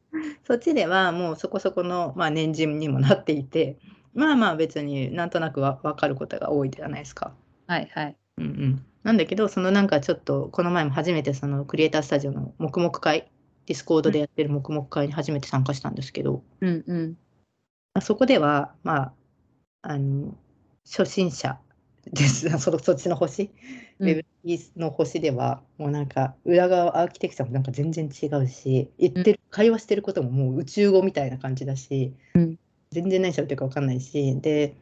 [0.46, 3.76] そっちではもうそこそこの、まあ、年次にもなっていて、
[4.16, 7.34] まあまあ別になんとなくわ分かることが多いじゃないですか。
[7.66, 8.16] はいはい。
[8.38, 13.30] うんうん、なんだけど、そのなんかちょっと、この前も初めてその Creators Studio の黙々会、
[13.66, 17.10] ディスコードでやってるもくもく会に初めて参加したんですけど、うんうん。
[17.92, 19.12] まあそこでは、まあ、
[19.82, 20.34] あの、
[20.84, 21.58] 初心者
[22.10, 22.48] です。
[22.58, 23.50] そのそっちの星、
[23.98, 24.24] うん Web
[24.76, 32.58] の星では、もうなんか、裏側アーキテクチャもなんか全然違うし、言ってる、会話してることももう宇宙語みたいな感じだし、うん
[32.96, 34.74] 全然何喋ってるか分かんないし、で、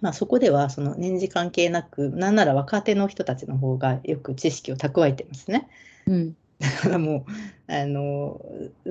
[0.00, 5.68] まあそこでは、その年次関係なく、なんなら若手の人たちの方がよく知識を蓄えてますね。
[6.06, 6.36] うん。
[6.60, 7.26] だからも
[7.68, 8.40] う、あの、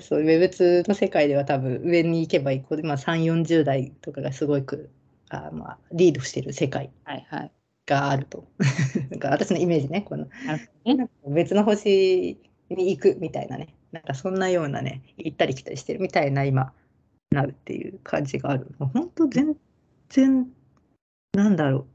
[0.02, 4.90] そう Web2 の世界では多分上に行けば行くほど、まあ3、40代とかがすごく、
[5.30, 7.52] あまあ、リードしてる世界はいはい。
[7.86, 8.46] があると。
[9.10, 10.28] なんか私のイメージね、この
[11.28, 12.38] 別の星
[12.70, 16.74] に行くみたいなね、なんかそんなようなね、行ったり来たりしてるみたいな今、
[17.32, 18.76] なるっていう感じがある。
[18.80, 19.56] もう本当全
[20.10, 20.52] 然、
[21.34, 21.88] なんだろう、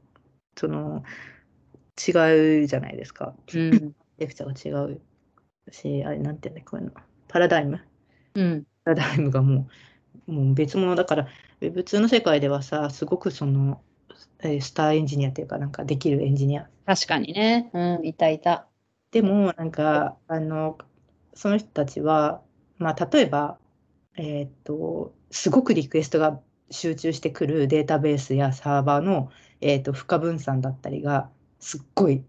[0.59, 1.03] その、
[2.07, 3.35] 違うじゃないですか。
[3.53, 3.95] うん。
[4.17, 5.01] レクチャーが違う
[5.71, 6.93] し、あれなんていうんだこういうの、
[7.27, 7.81] パラダイム
[8.35, 8.65] うん。
[8.83, 9.67] パラダイムがも
[10.27, 11.27] う、もう別物だから、
[11.61, 13.81] Web2 の世界ではさ、すごくその、
[14.39, 17.69] えースターエンジニアっていうか、なんかできるエンジニア確かにね。
[17.73, 18.05] うん。
[18.05, 18.67] いたいた。
[19.11, 20.77] でも、なんか、あの、
[21.33, 22.41] その人たちは、
[22.77, 23.57] まあ、例えば、
[24.17, 32.23] えーっと、すごくリクエストが集中してくるデータベースやサーバーの、えーっと、負荷分散だったりが、すっごい、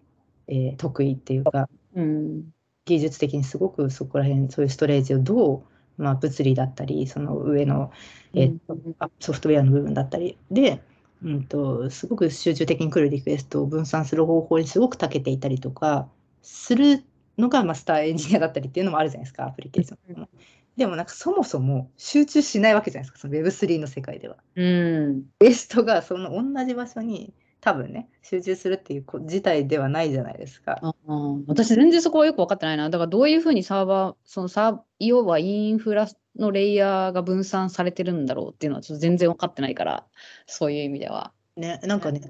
[0.49, 2.53] えー得意っていうか、うん。
[2.85, 5.57] 技術的にすごくそこら辺、そういうストレージをど
[5.99, 7.91] う、まあ、物理だったり、その上の、
[8.35, 10.83] えーっとうんあソフトウェアの部分だったりで、
[11.23, 16.09] うんと、すごく集中的に来るリクエストを分散する方法にすごく長けていたりとか
[16.43, 17.05] する
[17.39, 20.29] のが、まあ、スターエンジニアだったりっていうのもあるじゃないですか、アプリケーション。
[20.77, 24.37] でもなんかそもそも集中しないわけじゃないですか、その Web3 の世界では。
[24.57, 25.25] うん。
[25.39, 30.79] ベストがその同じ場所に多分ね、集中するっていうこ事態ではないじゃないですか。
[30.83, 32.91] ああ私全然そこはよく分かってないな。
[32.91, 36.07] だからどういうふうにサーバー、そのサー、要はインフラ
[36.39, 40.07] のレイヤーが分散されてるんだろうっていうのはちょっと全然分かってないから、
[40.47, 41.33] そういう意味では。
[41.57, 42.21] ね、なんかね、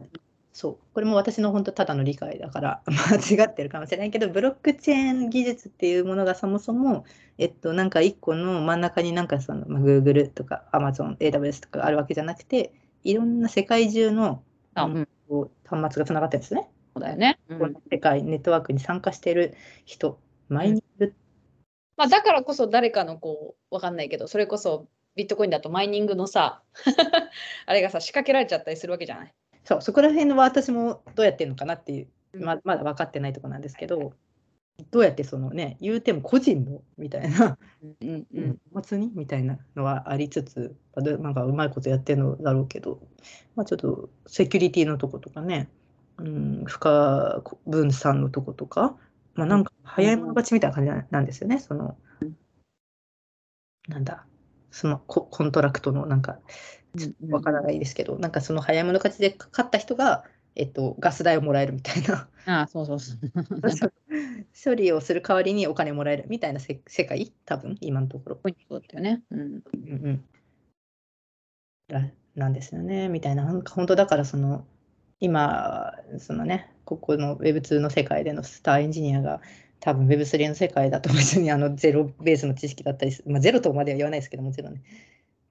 [0.57, 7.05] そう、これも私の本当ただの理解だから 間違ってるかもしれないけど、ブロックチェーン技術っていうものがそもそも、
[7.37, 12.73] えっと、なんか一個の真ん中になんかその、まあ、Google とか Amazon、AWS とかあるわけじゃなくて、
[13.05, 14.42] いろんな世界中の
[14.73, 15.09] あ、ううん
[15.66, 16.71] 端末がつながってるんですね。
[16.95, 17.38] そうだよね。
[17.51, 21.12] うんこの世界、ネットワークに参加してる人、マイニング、
[21.99, 26.62] まあ、だからこそ誰かのこう、わかんないけど、それこそビットコインだとマイニングのさ、
[27.66, 29.35] あれがさ、仕掛けられちゃったりするわけじゃない。
[29.66, 32.09] そう、そこら辺は私もどうやってるのかなっていう、
[32.40, 34.12] ままだ分かってないところなんですけど、
[34.92, 38.44] どうやってそのね、言うても個人のみたいな、うんううん。
[38.50, 43.00] ん、持末にみたいなのはありつつ、なんかうまいことやってるのだろうけど、
[43.57, 45.68] まあ、ちょっとセキュリティのとことかね、
[46.18, 48.96] うん、不可分散のとことか、
[49.35, 51.96] まあ、なんか早い者勝ちみたいな感じななんですよね、その、
[53.88, 54.26] なんだ、
[54.70, 56.38] そのココントラクトのなんか、
[56.96, 62.28] ちょっとわからないですけど、なんかその早い者勝ちで勝った人が、えっと、ガス代をもらえるみたいな。
[62.46, 63.18] ああ、そうそうそう。
[64.64, 67.32] 処理をする代わりにお金もらえるみたいなせ世界？
[67.44, 69.22] 多分今のところ、そうだよね。
[69.30, 69.40] うん。
[69.40, 70.24] うんうん、
[71.88, 74.64] らなんですよねみたいななんか本当だからその
[75.20, 79.40] 今そのねここの Web2 の世界でのスターエンジニアが
[79.80, 84.82] 多分 Web3 の世界だと別にあのゼロベースの知識だったりすまあ、ゼロとまでは言わないですけどもちろんね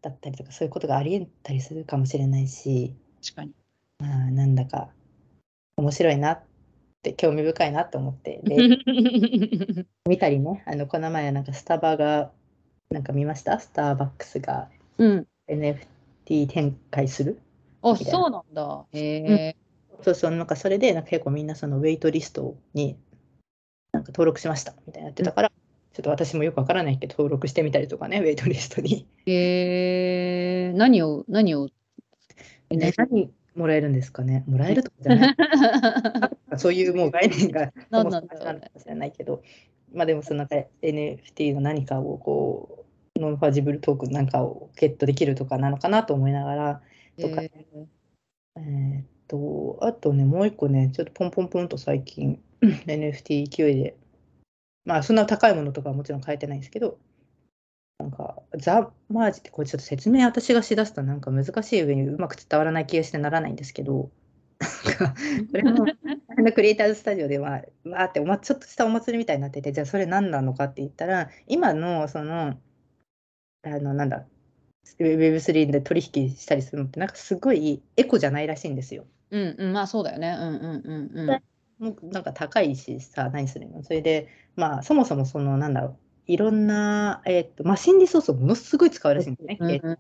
[0.06, 3.54] だったりとかそういうことがありえたりするかもしれないし確かに。
[4.00, 4.90] まあなんだか
[5.78, 6.44] 面白いなっ
[7.02, 8.78] て興味深いなと思って で
[10.08, 12.32] 見たりね、あのこの前なんかスタバが、
[12.92, 13.60] なんか見ました？
[13.60, 15.28] スターバックスがうん。
[15.48, 17.42] NFT 展開する？
[17.82, 18.86] あ、みたいなそうなんだ。
[18.92, 19.56] へえ。
[20.04, 22.96] そうそう、なんかそれでなんか結構みんなそのウェイトリストに
[23.92, 25.52] なんか登録しましたみたいなやってたから、
[25.96, 29.08] ちょっと私もよくわからないけど登録してみたりとかね、 waitlist に。
[29.26, 30.74] へえ。
[30.74, 31.70] 何を、何を？
[32.70, 34.44] ね、何もらえるんですかね？
[34.46, 35.36] もらえるとかじゃない。
[36.60, 38.46] そういうもう概念がそもそも何なんだろうね。
[38.46, 39.42] なのかもしれないけど、
[39.94, 46.82] まあでもそのなんか NFT の何かをこう、 non-fungible token なんかをゲットできるとかなのかなと思いながら、
[47.22, 47.42] とか。
[47.42, 47.52] へ
[48.58, 53.96] えーっと、あとね、もう一個ね、ちょっとポンポンポンと最近 NFT 勢いで、
[54.86, 56.98] まあそんな高いものとかはもちろん買えてないんですけど、
[58.00, 64.12] なんかザ・マージってこれちょっと説明私がしだすとなんか難しい上にうまく伝わらない気がしてならないんですけど、
[64.86, 65.16] なんか
[65.52, 65.86] これも
[66.38, 72.60] あのクリエイターズスタジオでは、わーっておまちょっとしたお祭りみたいになってて、じゃあそれ何なのかって言ったら、今のその、
[73.64, 74.26] あのなんだ、
[75.00, 79.06] Web3 で取引したりするのって、なんかすごいエコじゃないらしいんですよ。
[79.32, 80.36] うんうん、まあそうだよね。
[80.40, 81.44] うんうんうんうん。
[81.80, 89.58] もうなんか高いしさ、何するのそれで、まあそもそもその、なんだろう、いろんな、えっと、マシンリソースをものすごい使うらしいんですね。
[89.62, 90.00] えうんうん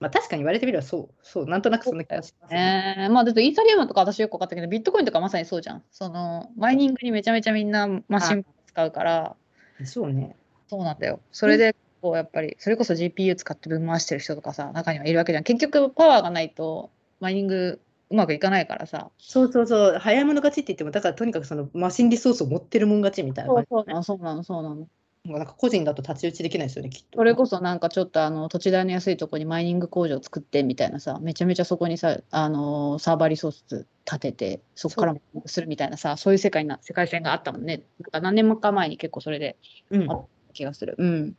[0.00, 2.96] まあ確かに言われてみればそう、そう、なんとなくそんな気がしますね。
[2.98, 5.82] えー、まあだってイーサリアムとか私よく分かったけど、ビットコインとかまさにそうじゃん。
[5.90, 9.36] そのマイニングにめちゃめちゃみんなマシン使うから、
[9.78, 10.36] でしょうね。
[10.68, 11.20] そうなんだよ。
[11.32, 15.44] それでこうやっぱり、それこそ GPU 使って分回してる人とかさ、中にはいるわけじゃん。
[15.44, 19.10] 結局パワーがないとマイニングうまくいかないからさ。
[19.18, 23.68] そうそうそう、早い者勝ちって言っても、だからとにかくそのマシンリソースを持ってるもん勝ちみたいな感じ。
[23.70, 24.88] そうなの、そうなの、そうなの。
[25.26, 27.18] もうなんか個人だと太刀打ちできないですよね、きっと。
[27.18, 35.14] それこそなんかちょっとあの土地代の安いところにマイニング工場を作ってみたいなさ、めちゃめちゃそこにさ、あのサーバーリソース立てて、そこから
[35.46, 37.84] するみたいなさ、そういう世界な世界線があったもんね。
[38.00, 39.56] なんか何年か前に結構それで
[39.90, 40.94] うん、あ気がする。
[40.98, 41.36] うん。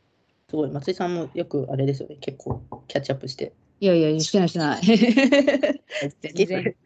[0.50, 3.52] すごい、松井さんもよくあれですよね、結構キャッチアップして。
[3.78, 4.82] いやいや、してないしてない。
[6.34, 6.76] 全然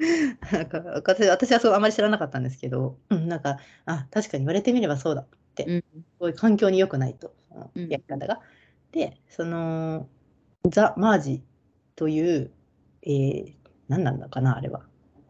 [0.52, 5.84] なんか私私はそうあまり知らなかったんですけど、うん、なんか、あ確かに言われてみればそうだって、うん
[6.18, 7.34] そういう環境に良くないと、
[7.74, 8.40] やり方が。
[8.92, 10.08] で、その、
[10.66, 11.42] ザ・マージ
[11.94, 12.50] という、
[13.02, 14.82] えー何なんだかな、あれは。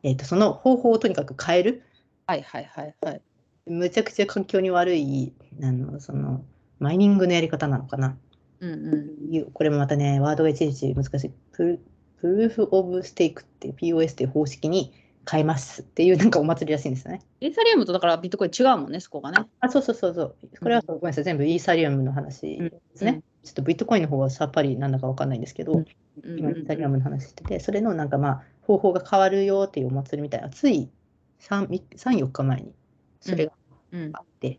[0.03, 1.83] えー、とその方法をとにかく変える、
[2.27, 3.23] はいはいはいはい。
[3.67, 6.45] むちゃくちゃ環境に悪い、あのその
[6.79, 8.17] マイニングのやり方なのかな。
[8.61, 9.35] うんうん。
[9.35, 11.31] いうこれもまたね、ワードがいちいち難しい。
[11.53, 11.81] プル
[12.21, 14.93] プルーフ・オブ・ステークって POS っていう方式に
[15.31, 17.23] 変えますっていうなんかお祭りらしいんですよね。
[17.41, 19.47] イーサリアムとだからビットコイン違うもんね、そこがね。
[19.61, 20.37] あ、そうそうそうそう。
[20.61, 23.23] これはごめんなさい、全部イーサリアムの話ですね。
[23.45, 25.85] ちょっとビットコインの方はさっぱりなんだかわかんないんですけど、うん
[26.23, 30.91] 今イーサリアムの話してて、それのなんかまあ方法が変わるよっていうお祭りみたいな、つい
[31.41, 32.75] 3、3 4日前に
[33.21, 33.53] それが
[33.93, 34.59] うんあって、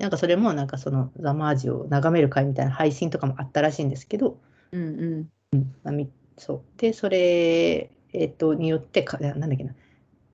[0.00, 4.38] なんかそれもなんかそのザ・マージを眺める会みたいな配信とかもあったらしいんですけど、
[4.72, 5.74] うんうん。
[5.84, 6.62] まあみそう。
[6.78, 9.74] でそれ、えっとによってかななんだっけな。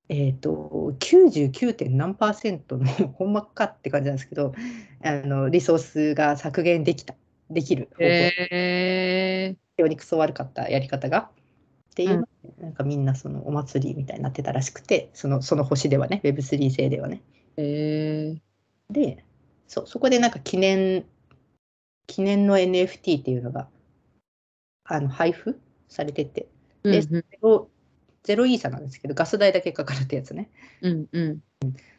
[0.09, 1.90] えっ、と 99.
[1.90, 2.87] 何パーセントの
[3.18, 4.55] ほんまかって感じなんですけど
[5.02, 7.14] あのリソースが削減できた。
[7.50, 11.31] できる方法、へえ非常にクソ悪かったやり方が。
[11.90, 17.23] っていうので、なんかみんなそのお祭りみたいになってたらしくてそのその星ではね Web3 製ではね。
[17.56, 18.42] へえ
[18.90, 19.25] で
[19.67, 21.04] そうそこでなんか記念
[22.06, 23.69] 記念の NFT っていうのが
[24.85, 26.48] あの配布されてて
[26.83, 27.69] で、うんゼロ
[28.27, 30.50] ゼロイーサなんですけど、ガス代だけかかるってやつね。
[30.83, 31.40] うんうん。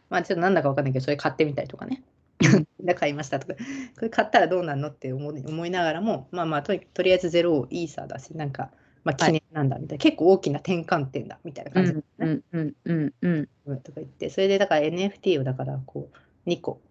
[0.09, 2.03] まあちょっとなんだかわかんないけど、それ買ってみたりとかね。
[2.81, 8.71] で買いましたとか、これ買ったらどうなんのって思い思いながらも、まあまあととりあえずゼロイーサだし、なんか、
[9.05, 13.79] まあ記念なんだみたいな、結構大きな転換点だみたいなう感じんうんうんうんうん。
[13.79, 16.09] とか言って、それでだから NFT をだからこ
[16.45, 16.81] う2個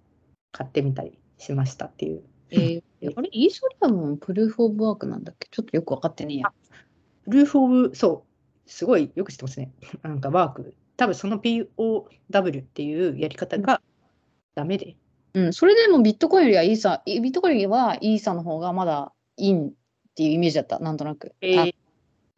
[0.56, 2.82] 買ってみたりしましたっていうえー、
[3.16, 5.48] あれ、イーソリアムもプルーフ・オブ・ワークなんだっけ？
[5.50, 6.52] ちょっとよく分かってねえや。
[7.26, 8.24] ルーフ・オブ、そ
[8.66, 9.72] う、すごいよく知ってますね。
[10.02, 10.74] なんかワーク。
[10.96, 13.82] 多分その POW っていうやり方が
[14.54, 14.96] ダメで。
[15.34, 19.72] うん、それでもビットコインよりはイーサ、ビットコインよりはイーサの方がまだいいっ
[20.14, 21.34] ていうイメージだった、なんとなく。
[21.40, 21.74] えーあ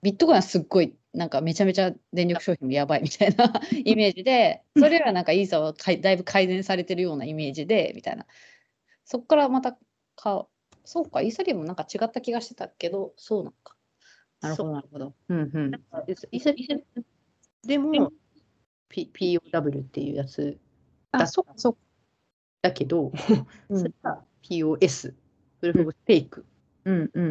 [0.00, 3.52] ビットコインはすっごい、なんかめちゃめちゃ電力消費もやばいみたいな
[3.84, 8.26] イメージで、それよりはなんかイーサはかいだいぶ改善されてるようなイメージで、みたいな。
[9.04, 9.78] そこからまた
[10.16, 10.46] か、
[10.84, 13.76] そうか、イーサリアムもなんか違った気がしてたけど、そうなのか。
[14.40, 15.14] なるほど、なるほど。
[15.28, 15.72] うんうん。
[16.30, 16.68] イサリ
[17.66, 18.12] でも、
[18.88, 20.58] P、POW っていうやつ
[21.12, 21.76] あ、そそ。
[22.62, 23.12] だけど、
[23.68, 25.14] うんそれが POS、
[25.60, 26.44] プルーフ・オブ・ステーク
[26.84, 27.24] うんうん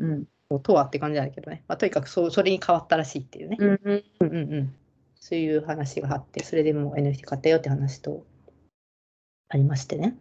[0.00, 0.24] うん
[0.58, 1.62] とはって感じなんだけどね。
[1.68, 3.56] まあ、とにかくそうそれに変わったらしいっていうね。
[3.60, 3.80] うん。
[3.84, 4.74] うんうん
[5.22, 8.24] そういう話があって、それでもう NFT 買ったよって話と
[9.48, 10.16] ありましてね。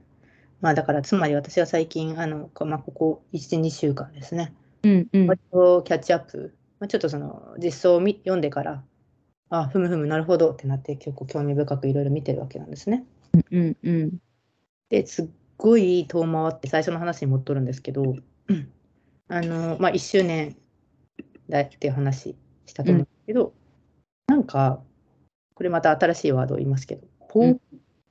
[0.59, 4.53] まあだからつまり私は最近、あのこまあ、ここ1、2週間ですね、
[4.83, 8.83] うんうん割とキャッチアップ、まあ、ちょっとその実装を見読んでから、
[9.49, 13.05] あ、ふむふむなるほどってなって結構興味深くいろいろ見てるわけなんですね。
[13.51, 14.11] うんうん
[14.89, 15.27] ですっ
[15.57, 18.15] ごい遠回って最初の話に戻るんですけど、
[18.47, 18.71] うん
[19.29, 20.57] あの、まあ、1周年
[21.47, 23.53] だっていう話したと思うんですけど、
[24.27, 24.81] なんか、
[25.53, 27.61] これまた新しいワードを言いますけど、うん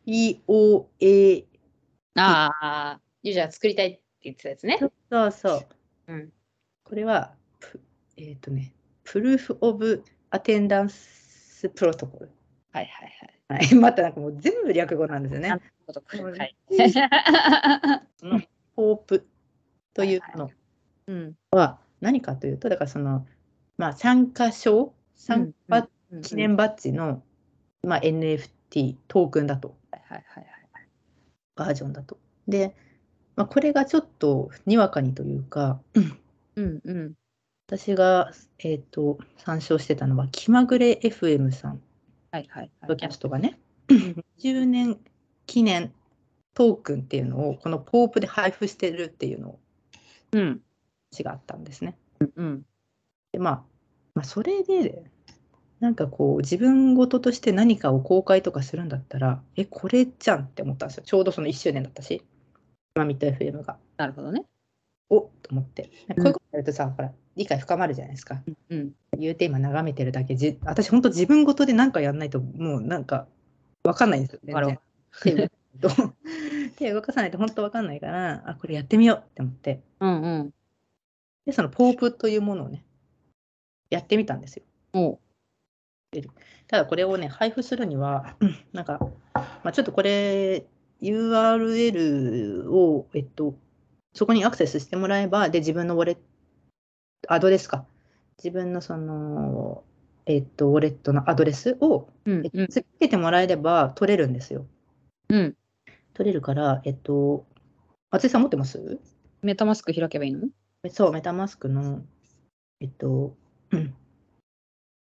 [0.06, 1.44] POA、
[2.14, 4.78] ああ、ユージャー作りたいって言ってたやつね。
[5.10, 5.56] そうそ
[6.08, 6.32] う、うん。
[6.84, 7.80] これは、プ
[8.16, 8.72] えっ、とね、
[9.04, 12.28] Proof of Attendance Protocol。
[12.72, 13.12] はいはい
[13.48, 13.60] はい。
[13.60, 15.50] はい、 またなんかもう全部略語なんですよね。
[15.50, 16.56] はい。
[18.16, 18.40] その
[18.76, 19.26] ポープ
[19.92, 20.57] というものうん。
[21.50, 23.26] は何かというと、だからその、
[23.76, 25.88] まあ、参加証、参加
[26.22, 27.22] 記念バッジの、
[27.82, 30.88] まあ、NFT、トークンだと、はいはいはいはい。
[31.56, 32.18] バージョンだと。
[32.46, 32.74] で、
[33.36, 35.80] まあ、これがちょっとにわかにというか、
[36.56, 37.14] うんうん。
[37.68, 41.82] 私が、えー、と参照してたのは、気まぐれ FM さん、
[42.30, 43.58] はいはいポッドキャストがね、
[43.90, 43.94] ん
[44.40, 44.98] 10年
[45.46, 45.92] 記念
[46.54, 49.58] トークンっていうのを、このポープで配布してるっていうのを
[50.32, 50.60] うん。
[51.12, 51.96] 話があったんですね。
[52.36, 52.62] うん。
[53.32, 53.62] でまあ、
[54.14, 55.04] まあ、それで、
[55.80, 61.04] なんかこう、自分事として何かを公開とかするんだったら、え、これじゃんって思ったんですよ。
[61.04, 62.22] ちょうどその1周年だったし、
[62.94, 63.78] マミット FM が。
[63.96, 64.44] なるほどね。
[65.10, 65.90] おっと思って。
[66.08, 68.42] こういうことやるとさ、ほら、理解深まるじゃないですか。
[68.70, 68.92] うん。
[69.16, 73.28] 言うて今眺めてるだけ、じ私、本当自分事で何かやんないと、もうなんか、
[73.84, 74.40] わかんないんですよ。
[76.76, 79.80] 手動かさないと本当わかんないから、あ、これやってみようって思って。
[80.00, 80.52] うんうん。
[81.48, 82.84] で、そのポープというものをね、
[83.88, 84.64] やってみたんですよ。
[84.92, 85.18] おう。
[86.66, 88.36] ただこれをね、配布するには、
[88.74, 88.98] なんか、
[89.32, 90.66] まあ、ちょっとこれ、
[91.00, 93.54] URL を、えっと、
[94.12, 97.86] そこにアクセスしてもらえば、で、自分のウォレット、アドレスか。
[98.36, 99.84] 自分のその、
[100.26, 102.68] えっと、ウォレットのアドレスを、えっとうんうん。
[102.68, 104.66] つけてもらえれば取れるんですよ。
[105.30, 105.56] うん。
[106.12, 107.46] 取れるから、えっと、
[108.10, 108.98] 松井さん持ってます？
[109.40, 110.48] メタマスク開けばいいの？
[110.90, 112.02] そう、メタマスクの、
[112.80, 113.36] えっと、
[113.70, 113.94] うん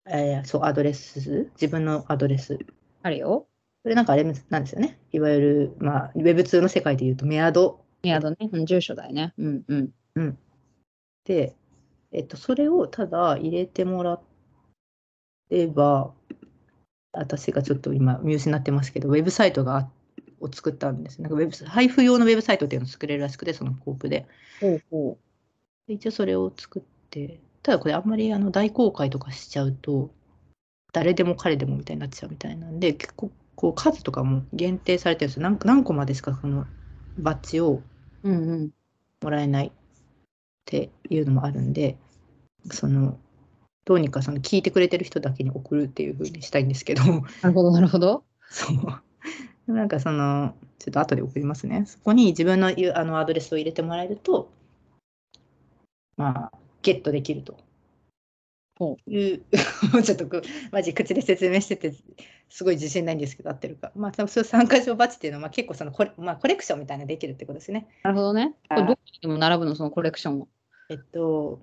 [0.08, 2.60] えーそう、アドレス、自分のアドレス。
[3.02, 3.48] あるよ。
[3.84, 5.00] それなんかあれなんですよね。
[5.12, 8.38] いわゆる、まあ、ウェブ2の世界でいうとメアドメアドね。
[8.52, 9.34] うん住所だよね。
[9.38, 9.64] うん
[10.16, 10.38] うん。
[11.26, 11.56] で、
[12.12, 14.20] えっと、それをただ入れてもら
[15.50, 16.14] えば、
[17.12, 19.90] 私がちょっと今見失ってますけど、ウェブサイトがあ
[20.40, 21.22] を作ったんです。
[21.22, 24.28] なんかウェブ配布用のウェブサイトっていうのを作れるらしくて、そのコープで。
[24.62, 25.18] ほうほで
[25.88, 30.10] 一応それを作って、ただこれあんまりあの大公開とかしちゃうと、
[30.94, 35.44] 誰でも彼でもみたいになっちゃうみたいなんで、結構こう数とかも限定されてるんですよ。
[35.44, 36.66] 何何個までしかこの
[37.18, 37.82] バッジを
[38.24, 38.30] う。
[38.30, 38.70] うんうん。
[39.22, 39.72] もらえないっ
[40.66, 41.98] ていうのもあるんで、
[42.72, 43.18] その、
[43.86, 48.24] どうにかその聞いてくれてる人だけに送るっていう風にしたいんですけど、なるほど、なるほど。
[48.50, 48.68] そ
[49.68, 49.72] う。
[49.72, 51.84] なんかその、ちょっと後で送りますね。
[51.86, 54.52] そこに自分のあのアドレスを入れてもらえると、
[56.18, 57.58] まあ、ゲットできると
[58.78, 59.42] ほいう、
[60.04, 60.42] ちょっと
[60.72, 61.94] マジ口で説明してて、
[62.50, 63.92] すごい自信ないんですけど、合ってるか。
[63.96, 67.88] まあ、多分そういう参加賞バッジっていうのは、まあ、結構そのコレ,、まあ、コレクションみたいなのできるってことですね。
[68.04, 68.54] なるほどね。
[68.68, 70.48] これどこにでも並ぶの、そのコレクションを。
[70.90, 71.62] えっと、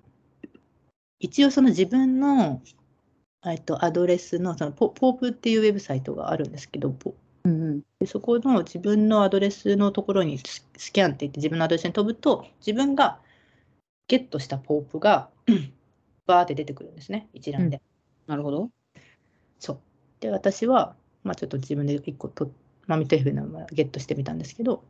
[1.20, 2.62] 一応その自分の、
[3.46, 7.82] えっと、アドレスのそのポポープっていうウェブサイトがあるんですけど、ポうんうん。
[8.00, 13.20] でそこの自分のアドレスのところにススキャンって言って自分のアドレスに飛ぶと、自分が
[14.08, 15.30] ゲットしたポープが
[16.26, 17.80] バーって出てくるんですね、一覧で。
[18.26, 18.70] なるほど。
[19.58, 19.78] そう。
[20.20, 20.94] で、私は、
[21.24, 22.50] まあ、ちょっと自分で一個と、
[22.86, 24.84] マミト F のゲットしてみたんですけど、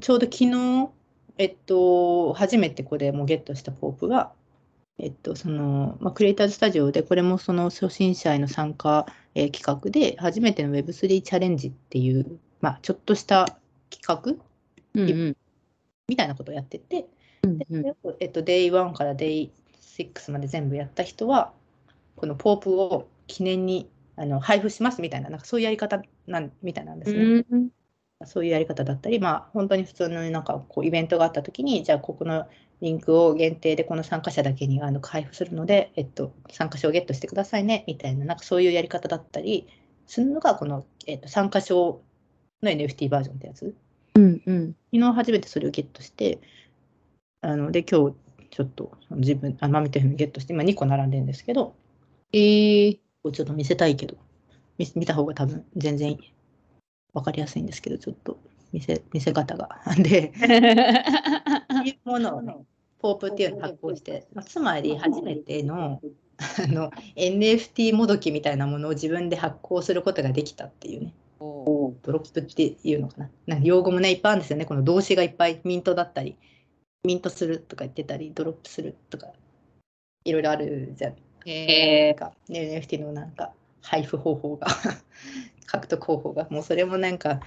[0.00, 0.90] ちょうど昨日
[1.38, 4.32] えっと、初めてこれもゲットしたポープが、
[4.98, 13.58] えっと、その、まあ、クリエイターズスタジオで、これもその初心者への参加、えー企画で、初めての Web3 チャレンジっていう、まあ、ちょっとした
[13.90, 14.44] 企画
[14.94, 15.36] うんうん
[16.08, 17.06] みたいなことをやってて、うん
[17.42, 21.52] でそれをえっと、Day1 から Day6 まで全部やった人は、
[22.16, 27.44] このポープを記念にあの配布しますみたいな、なんかそういうやり方なんみたいなんですね。
[27.50, 27.68] うん
[28.24, 32.46] そういうやり方だったり、まあ、本当に普通のなんかこうイベントがあったときに、じゃあ、ここの
[32.80, 39.66] リンクを限定でこの参加者だけにあの配布するので、えっと、参加賞をゲットしてくださいねみたいな、なんかそういうやり方だったり
[40.06, 42.00] するのが、この、えっと、参加賞
[42.62, 43.74] の NFT バージョンってやつ。
[44.14, 46.38] うんうん昨日初めてそれをゲットして、
[47.42, 48.16] あので、今日
[48.50, 51.74] ちょっと自分、あマミというふうにゲットして、今2個並んでるんですけど、
[52.32, 54.16] えー、ちょっと見せたいけど、
[54.78, 56.16] 見見た方が多分全然
[57.12, 58.38] 分かりやすいんですけど、ちょっと
[58.72, 59.68] 見せ見せ方が。
[59.98, 60.32] で、
[61.84, 62.54] いうものをね、
[63.00, 66.00] ポープっていうのを発行して、まあつまり初めての
[66.38, 73.30] あの NFT もどきみたいなものを自分で発行することができたっていうね、ドロップっていうのかな。
[73.46, 74.64] なんか用語もね、いっぱいあるんですよね。
[74.64, 76.36] この動詞がいっぱい、ミントだったり、
[77.04, 79.28] ミントするとか言ってたり、ドロップするとか、
[80.24, 81.16] いろいろあるじゃん。
[81.44, 84.68] えなんか、ね、NFT のなんか配布方法が
[85.66, 87.40] 獲得方法がもうそれもなんか、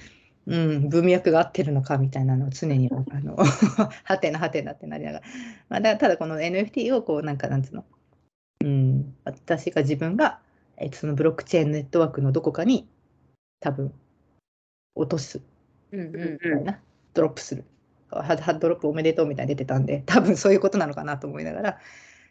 [0.48, 3.38] うん、文脈が合ってるのかみたいなのを常にあの
[4.04, 5.26] はてなはてなってなりながら、
[5.70, 7.86] まあ、だただこの NFT をこうなんかなんつうの、
[8.64, 10.40] うん、私が自分が、
[10.78, 12.88] えっと、そのブロックチェーンネットワークのどこかに
[13.62, 13.94] 多分
[14.96, 15.42] 落とす。
[15.92, 16.34] ー、うん。
[16.34, 16.80] みたいな、
[17.14, 17.64] ドロップする
[18.10, 21.80] ハハドロップおめでとうみたいに出てたんで多分そういうことなのかなと思いながら、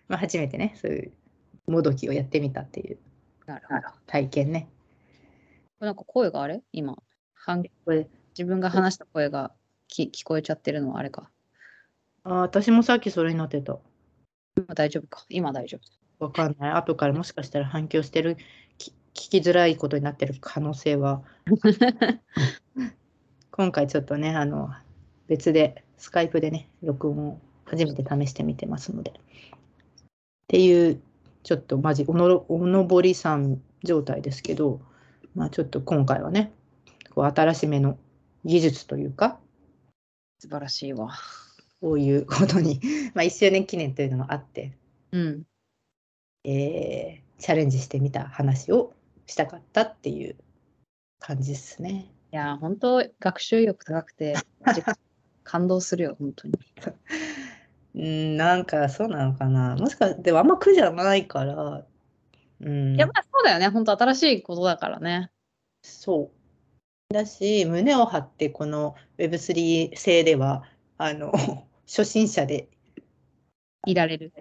[0.08, 1.12] まあ、初めてねそういう
[1.66, 2.98] もどきをやってみたっていう。
[4.06, 4.68] 体験ね。
[5.80, 6.62] なんか声があれ？
[6.72, 6.96] 今
[7.34, 8.06] 反これ
[8.36, 9.52] 自分が話した声が
[9.88, 11.30] き聞こえちゃってるのはあれか。
[12.22, 13.76] あ私もさっきそれになってた。
[14.56, 15.24] 今大丈夫か？
[15.28, 15.78] 今大丈
[16.18, 16.24] 夫。
[16.24, 16.70] わかんない。
[16.72, 18.36] 後からもしかしたら反響してる、
[18.78, 21.22] き聞きづらいことになってる可能性は。
[23.50, 24.70] 今回ちょっとね、あの、
[25.28, 29.10] 別で、スカイプでね、録音を初めて試してみてますので。
[29.10, 29.14] っ
[30.48, 31.00] ていう、
[31.42, 34.80] ちょっとマジおのろ、おのぼりさん状態ですけど、
[35.34, 36.52] まあちょっと今回はね、
[37.14, 37.98] こう新しめの
[38.44, 39.38] 技術というか、
[40.38, 41.10] 素晴らしいわ。
[41.80, 42.80] こういうことに、
[43.14, 44.72] まあ1周年記念というのもあって、
[45.12, 45.46] うん。
[46.44, 48.94] えーチャレンジしてみた話を
[49.26, 50.36] したかったっていう
[51.18, 52.10] 感じですね。
[52.32, 54.34] いやー、本当学習意欲高くて、
[55.44, 56.54] 感動するよ、本当に。
[57.94, 59.76] うん、なんかそうなのかな。
[59.76, 61.86] もしかでもあんま苦じゃないから、
[62.60, 63.68] うん、いや、まあそうだよね。
[63.68, 65.30] 本当新しいことだからね。
[65.82, 66.32] そ
[67.10, 67.14] う。
[67.14, 70.64] だし、胸を張ってこの Web3 製では、
[70.98, 71.32] あの、
[71.86, 72.68] 初心者で
[73.86, 74.32] いられる。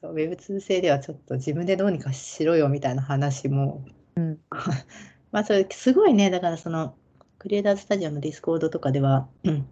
[0.00, 3.84] そう Web2 製ではちょっと自分でどうにかしろよみたいな話も、
[4.16, 4.38] うん
[5.32, 6.94] まあそれすごいねだからその
[7.38, 9.68] Creators Studio の Discord とかでは、うん、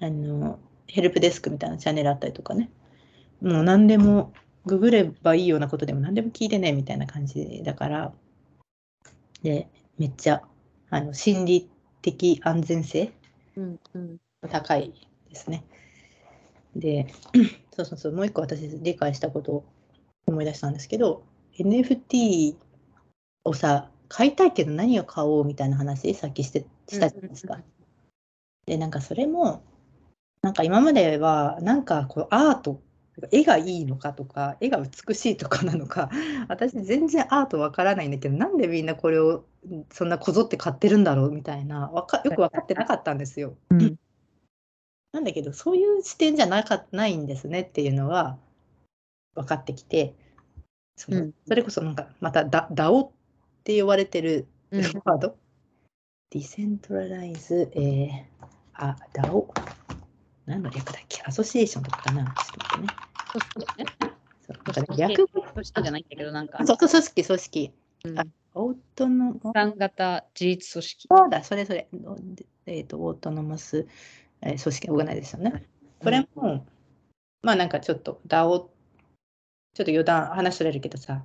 [0.00, 2.70] あのヘルプデスクみたいなチャンネルあったりとかね
[3.40, 4.32] もう何でも
[4.66, 8.12] ググればいいようなことでも何でも聞いてねみたいな感じだから
[9.42, 10.42] でめっちゃ
[10.90, 11.70] あの心理
[12.02, 13.12] 的安全性
[13.58, 14.18] うんうん。
[14.48, 14.92] 高い
[15.28, 15.64] ですね。
[16.76, 17.12] で、
[17.74, 19.64] そうそうそう、もう一個私理解したことを
[20.26, 21.24] 思い出したんですけど、
[21.58, 22.54] NFT
[23.44, 27.58] をさ、買いたいけど何を買おうみたいな話、さっきしてしたじゃないですか。
[28.66, 29.62] で、なんかそれも、
[30.42, 32.80] なんか今までは、なんかこうアート、
[33.32, 36.10] 絵がいいのかとか、絵が美しいとかなのか、
[36.48, 39.44] 私全然アートわからないんだけど、なんでみんなこれを
[39.90, 43.56] そんなこぞって買ってるんだろうみたいな、わかよく分かってなかったんですよ。
[43.70, 43.98] うん
[45.10, 48.38] なんだけど、そういう視点じゃなかないんですねっていうのは
[49.34, 50.14] 分かってきて、
[50.96, 53.10] そのうんそれこそなんかまたダ DAO っ
[53.68, 55.36] て呼ばれてるうんワード、
[56.30, 58.24] ディセントラライズ、えー、
[58.72, 59.46] あ、DAO、
[60.46, 61.20] 何の略だっけ？
[61.26, 62.24] アソシエーションとかかな？
[62.24, 63.88] ちょっと待ってね。
[64.46, 64.56] そう。
[64.72, 67.72] そうなんかね略語としてじゃないんだけど、なんか、そうそう組織、組織。
[68.04, 71.08] うんあオートノ一般型自立組織。
[71.08, 71.88] そうだ、それそれ。
[72.64, 73.86] えっ、と、 autonomous、
[74.40, 75.66] えー組織、 organization ね。
[76.00, 76.66] これも、
[77.42, 78.68] まあなんかちょっと DAO、
[79.74, 81.22] ちょっと余談話それるけどさ、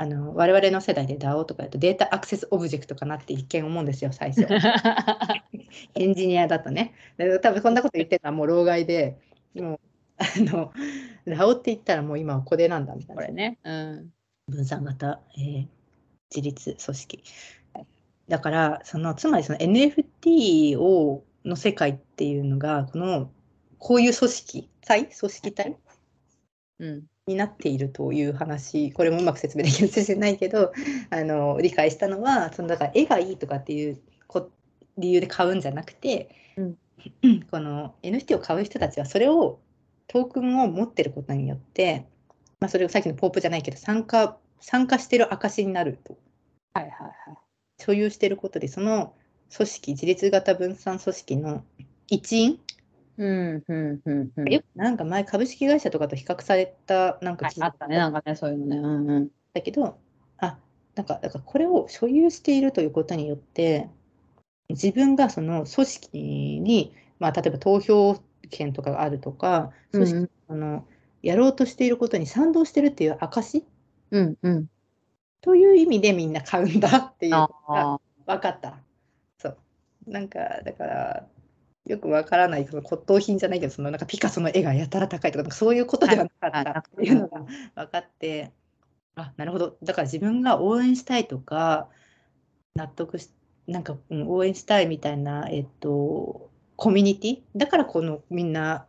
[0.00, 4.46] あの我々の世代で DAO とかだと data access object かなって一見思うんですよ、最初。
[5.94, 6.94] エンジニアだとね。
[7.18, 9.18] で多分こんなこと言ってるのはもう老害で、
[9.54, 9.80] もう、
[10.16, 10.72] あの、
[11.26, 13.22] DAO って言ったらもう今はこれなんだみたいな。
[13.22, 13.58] これね。
[13.62, 14.12] うん。
[14.48, 15.66] 分散型、えー
[16.34, 17.24] 自立組織。
[18.28, 23.30] だからそのつまりその NFT をの世界っていうのがこの
[23.78, 25.76] こういう組織体組織体
[26.78, 30.72] うんになっているという話これもうまく説明できるじゃないけど
[31.10, 34.50] あの理解したのはそのだから絵がいいとかっていうこ
[34.98, 36.78] 理由で買うんじゃなくて、うん
[37.50, 39.58] この NFT を買う人たちはそれを
[40.06, 42.06] トークンを持ってることによって、
[42.58, 46.18] まあ、それをさっきのポープじゃないけど参加参加してる証になると
[46.74, 47.12] はいはいはい。
[47.78, 49.14] 所有してることでその
[49.54, 51.64] 組織自立型分散組織の
[52.08, 52.60] 一員
[53.20, 54.52] うんうんうんうん。
[54.52, 58.76] よくなんか前株式会社とかと比較されたなんかはいあったね、なんかね、そういうのね。
[58.78, 59.28] うんうん。
[59.52, 59.98] だけど、
[60.38, 60.58] あ、
[60.94, 63.90] なんか、だからこれを所有しているということによって、
[64.70, 68.18] 自分がその組織に、まあ、例えば投票
[68.50, 70.84] 権とかがあるとか、組織うんあの
[71.22, 73.66] やろうとしていることに賛同してるっていう証
[74.10, 74.66] うんうん。
[75.42, 78.78] という意味でみんな買うんだっていうのがあ分かった。
[79.38, 79.58] そう。
[80.06, 81.26] なんか、だから、
[81.86, 87.40] よくわからない、その骨董品じゃないけど、そのなんかピカソの絵がやたら高いとか、そういうことではなかはいったっていうのが
[87.74, 88.52] 分かって、
[89.16, 89.76] あ、なるほど。
[89.82, 91.88] だから自分が応援したいとか、
[92.74, 93.30] 納得し、
[93.66, 97.42] なんか、うん応援したいみたいな、えっと、コミュニティ？
[97.56, 98.86] だからこのみんな、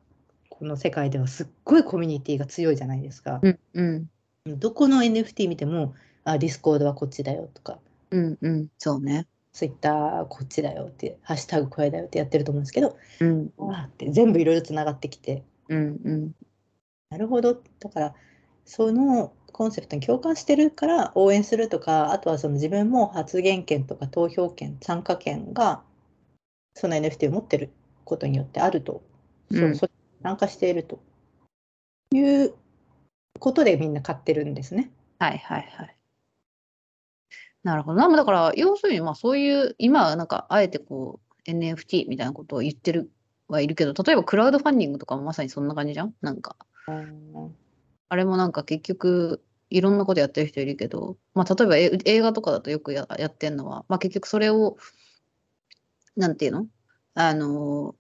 [0.50, 3.40] この世界ではすっごいコミュニティが強いじゃないですか。
[3.42, 4.10] うんうん。
[4.60, 7.80] どこの NFT 見ても、あ、 Discord はこっちだよとか、
[8.12, 8.68] うんうん。
[8.78, 9.28] そうね。
[9.54, 16.36] ツイッターこっちだよって、ハッシュタグこれだよってやってると思うんですけど、うんわーって全部いろいろつながってきて、うんうん。
[17.10, 18.16] なるほど、だから、
[18.66, 25.84] そのコンセプトに共感してるから応援するとか、あとはその自分も発言権とか投票権、参加権が、
[26.74, 27.70] その NFT を持ってる
[28.06, 29.04] ことによってあると、
[29.52, 29.90] そううんそ
[30.24, 31.00] 参加していると
[32.14, 32.54] いう
[33.40, 34.92] ことでみんな買ってるんですね。
[35.20, 35.96] はいはいはい。
[37.64, 37.98] なるほど。
[38.00, 38.08] な。
[38.08, 43.12] まあだから、要するに、まあそういう、今はなんか、あえてこう、NFT みたいなことを言ってる
[43.48, 46.14] はいるけど、例えばクラウドファンディングとかもまさにそんな感じじゃん？
[46.22, 46.56] なんか、
[48.10, 54.78] あれもなんか結局、いろんなことやってる人いるけど、まあ例えばえ映画とかだとよくややってんのは、まあ結局それを、
[56.16, 56.68] なんていうの？
[57.14, 57.96] あの、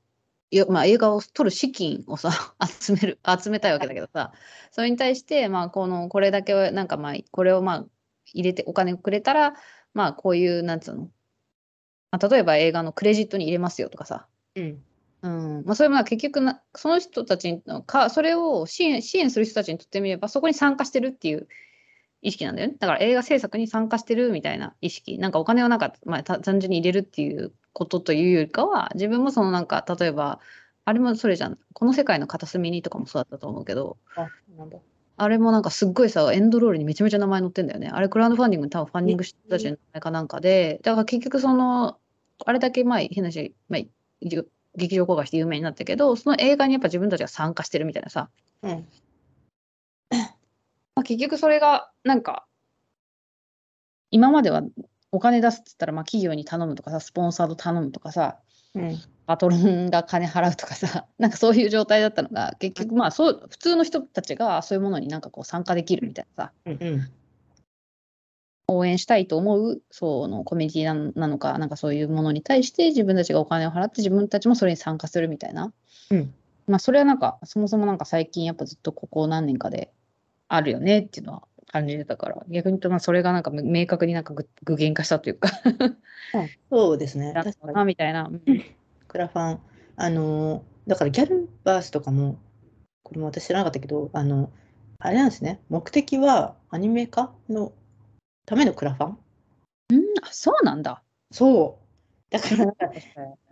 [0.51, 2.32] よまあ、映画を撮る資金をさ
[2.82, 4.34] 集める集めたいわけだけどさ。
[4.72, 7.86] それに対してまあこのこれだけはなんかまあこれをまあ
[8.34, 9.54] 入れてお金をくれたら
[9.94, 11.10] まあこういうなんつうの、
[12.12, 14.84] まあ、例えば映画のクレジットに入れますよとかさ、うん。
[15.24, 15.64] うん。
[15.66, 21.48] まあ、それも結局なその人たちのかそれを支援支援する人たちにとってみればそこに参加してるっていう
[22.22, 22.76] 意識なんだよね。
[22.80, 25.18] だから映画制作に参加してるみたいな意識。
[25.18, 30.40] なんかお金をなんか、まあ、た単純に入れるっていうことというよりかは自分もそのなんか例えば
[30.86, 31.58] あれもそれじゃん。
[31.74, 33.98] この世界の片隅にとかもそうだったと思うけど。
[34.16, 34.28] あ
[34.58, 34.78] なんだ
[35.22, 37.91] あれもなんかすっごいさエンドロールにめちゃめちゃ名前載ってんだよね。
[37.93, 40.28] あれクラウドファンディングに多分ファンディングしてた人たちの名前かなん。
[40.28, 41.99] かでだから結局その
[42.43, 43.82] あれだけまあ変なし、まあ、
[44.76, 48.32] 劇場公開して有名になったけどその映画にやっぱ自分たちが参加してるみたいなさ、
[48.63, 48.88] うん。
[50.09, 52.47] まあ、結局それがなんか
[54.09, 54.63] 今までは
[55.11, 58.39] お金出すっつったらまあ企業に頼むとかさスポンサード頼むとかさ
[58.76, 58.97] うん。
[59.28, 66.51] パトロンが金払うとかさ なんかそういう状態だったのが結局まあそう普通の人たちがそういうものになんかこう参加できるみたいなさ。
[66.65, 67.11] うんうん。
[68.74, 75.74] 応援したいと思うそのコミュニティななのかなんかそういうものに対して自分たちがお金を払って自分たちもそれに参加するみたいな、
[76.09, 76.34] うん。
[76.67, 79.91] まあそれはなんかそもそもなんか最近やっぱずっとここ何年かで
[80.47, 82.36] あるよねっていうのは感じてたから。
[82.49, 85.49] 逆に言うとまあそれがなんか明確になんか具具現化したというか。
[86.69, 87.34] そうですね。
[87.34, 88.43] 確みたいな、うん。
[89.07, 89.59] クラファン、
[89.97, 92.39] あのーだからギャルバースとかも、
[93.03, 94.51] これも私知らなかったけど、あの、
[94.97, 97.72] あれなんですね、目的はアニメ化の
[98.47, 99.17] ためのクラファン？
[100.24, 101.03] あそうなんだ。
[101.32, 101.80] そ
[102.32, 102.34] う。
[102.34, 102.74] だから、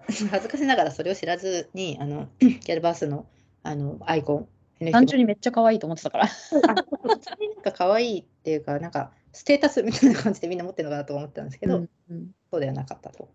[0.07, 3.27] 恥ずかしながらそれを知らずに、あの、ギャルバースの
[3.61, 4.47] あのアイコン、
[4.91, 13.29] 単純にめっちゃ可愛いと思ってたからあ普通になんか可愛いっていうか、なんかステータスみたいな感じでみんな持ってるのかなと思ってたんですけど、うんうんそうではなかったと。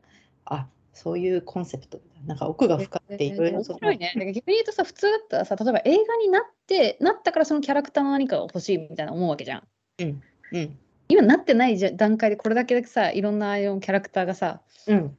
[0.44, 2.00] あ、そういうコンセプト。
[2.26, 4.12] なんか奥が深くていろいろ面白いね。
[4.16, 9.62] 逆に言うとさ、普通だったらさ、例えば映画になって、なったからそのキャラクターの何かが欲しいみたいな思うわけじゃん。
[10.00, 10.22] うん。
[11.08, 15.16] 今なってないじゃ段階でこれだけさ、いろんなキャラクターがさ、うん。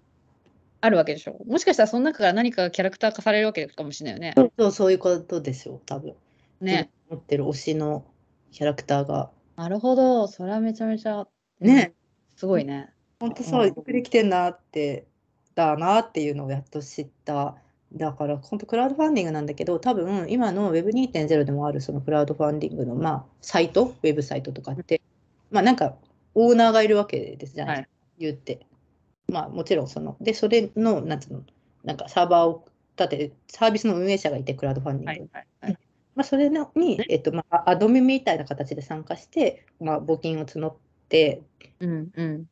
[0.81, 1.39] あるわけでしょ。
[1.47, 4.33] もしかしたらその中から何かがキャラクター化されるわけかもしれないよね。
[4.35, 6.15] そうそうそういうことでしょう、多分。
[6.61, 6.89] ね。
[7.09, 8.05] 持ってる推しの
[8.51, 9.31] キャラクターが。
[9.55, 10.27] なるほど。
[10.27, 11.27] それはめちゃめちゃ、
[11.59, 11.93] ね。
[12.35, 12.89] すごいね。
[13.19, 15.05] 本当そう、うんよくできてんなって、
[15.55, 17.55] だなっていうのをやっと知った。
[17.93, 25.01] だから本当クラウドファンディングなんだけど、多分今の Web2.0 でもあるそのクラウドファンディングの、まあ、サイト、ウェブサイトとかって、
[25.49, 25.95] まあなんか
[26.33, 28.59] オーナーがいるわけですじゃないですか、言って。
[29.27, 31.43] まあもちろんその、で、それの、なんつうの、
[31.83, 32.65] なんかサーバーを
[32.97, 35.29] 立てて、サービスの運営者がいて、クラウドファンディング。
[35.33, 35.77] はいはいはい。
[36.15, 40.75] まあ、それのに、えっとまあ、アドミみたいな形で参加して、まあ、募金を募っ
[41.09, 41.41] て、
[41.79, 42.45] うんうん。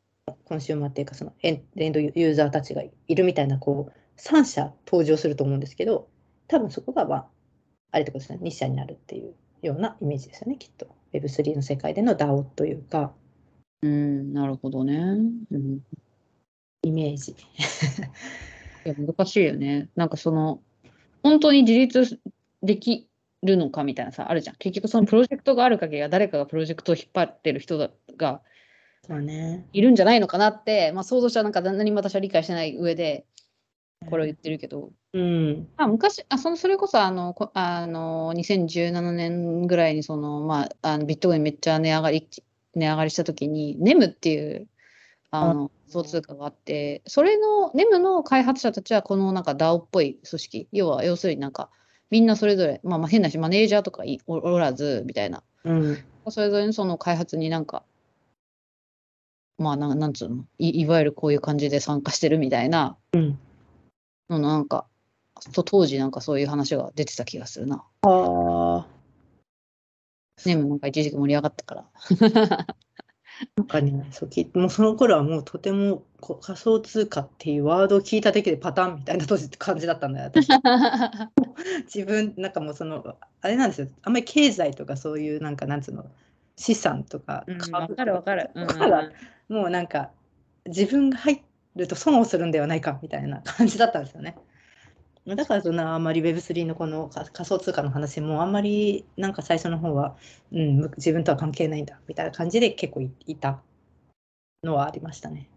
[0.45, 6.09] コンシューマーっていうか、そのエンエンドユーザーたちがいるみたいな、こう、3社登場すると思うんですけど、
[6.47, 7.27] 多分そこが、まあ、
[7.91, 10.87] あれってことですね、2社になるっていうようなイメージですよね、きっと。
[11.13, 13.13] Web3 の世界での DAO というか、
[13.81, 14.95] うん、なるほどね。
[14.97, 15.79] うん。
[16.83, 17.31] イメージ。
[18.85, 19.89] いや、難しいよね。
[19.95, 20.61] なんかその、
[21.23, 22.19] 本当に自立
[22.61, 23.07] でき
[23.41, 24.55] るのかみたいなさ、あるじゃん。
[24.57, 28.41] 結局そのプロジェクトがある限りは誰かがプロジェクトを引っ張ってる人だが
[29.07, 29.65] そうね。
[29.73, 33.25] いるんじゃないのかなって、まあ想像したらなんか何も私は理解してない上で
[34.09, 35.67] これを言ってるけど、うん。
[35.77, 42.27] あ昔あそのそれこそあのこあの2017年ぐらいにその、まあ、あのビットコインめっちゃ値上がり
[42.75, 44.67] 値上がりした時に NEM っていう
[45.31, 51.69] あの仮想通貨があってそれの NEM の開発者たちはこのなんか DAO っぽい組織要は要するになんか
[52.09, 55.97] みんなそれぞれ、まあ、まあ変なしマネージャーとかいおおらずみたいなうん。
[56.29, 57.83] それぞれのその開発になんか
[59.57, 60.45] まあなんなんつうの？
[60.57, 63.39] いいわゆるこういう感じで参加してるみたいなうん。
[64.29, 64.85] のなんか
[65.53, 67.83] と当時なんかそういう話が出てた気がするな。
[68.03, 68.87] ああ。
[70.45, 71.85] ねもなんか一時期盛り上がったから。
[73.55, 80.47] なんかね、そうきもうその頃はもうとてもこ仮想通貨っていうワードを聞いただけでパターンみたいな当時って感じだったんだよ、私。
[81.93, 86.05] 自分、なんかもうその、あれなんですよ、あんまり経済とかそういう、なんかなんつうの、
[86.55, 88.49] 資産とかうん、株わかるわかる。
[88.53, 88.65] うん
[89.49, 90.09] もうなんか、
[90.65, 91.43] 自分が入
[91.75, 94.37] ると損をするんではないかみたいな感じだったんですよね。
[95.25, 100.17] だからそんなあんまり Web3 のこの仮想通貨の話もあんまりなんか最初の方は、
[100.51, 103.61] うん、自分とは関係ないんだみたいな感じで結構いいた
[104.63, 105.49] のはありましたね。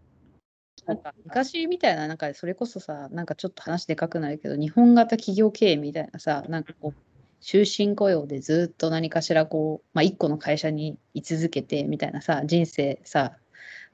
[0.86, 7.00] なんか昔みたいな、なんかそれこそさ、なんかちょっと話でかくなるけど、日本型企業経営みたいなさ、なんかこう、
[7.40, 13.36] 終身雇用でずっと何かしらこう、まあ、一個の会社に居続けてみたいなさ、人生さ、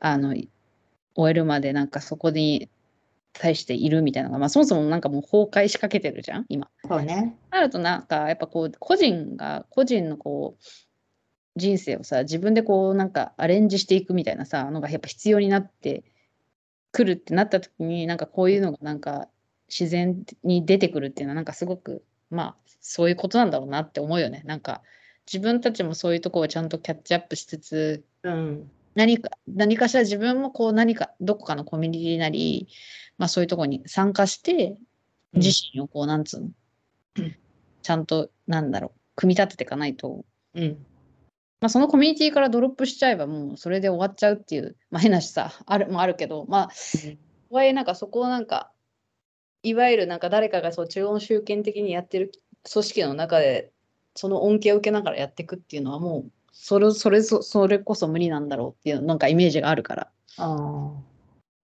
[0.00, 0.34] あの、
[1.14, 2.68] 終えるまでなんかそこに
[3.32, 6.68] 対しているみたいなのが、まあ、そもそもなんかもう崩壊しかけてるじゃん、今。
[6.86, 7.36] そうね。
[7.50, 10.62] なるとなんかやっぱこう個人が個人のこう
[11.56, 16.04] 人生をさ自分でこうなんかアレンジしていくみたいなさのがやっぱ必要になって
[16.92, 19.28] くるってなった時になんかこういうのがなんか
[19.68, 24.82] 自然に出てくるっていうのはなんかすごくまあそういうことなんだろうなって思うよねなんか
[25.26, 28.70] 自分たちもそういうところをちゃんとキャッチアップしつつうん。
[28.94, 32.68] 何か何かしら自分もこう何かどこかのコミュニティなり、
[33.18, 34.76] まあ、そういうところに参加して
[35.34, 36.50] 自身をこうなんつうの、
[37.18, 37.36] うん。
[37.82, 40.24] ちゃんとなんだろう組み立てていかないと、
[40.54, 40.78] うん。
[41.60, 48.72] まあ、そのコミュニティからドロップしちゃえばもうそれで終わっちゃうっていう、まあ、変なしさあるもあるけどまあとはいえなんかそこをなんか
[49.62, 52.32] いわゆるなんか誰かがそう中央集権的にやってる
[52.70, 53.70] 組織の中で
[54.16, 60.92] その恩恵を受けながらやっていくっていうのはもうそれそれそそれこそ無理なんだろうっていうなんかイメージがあるからああ。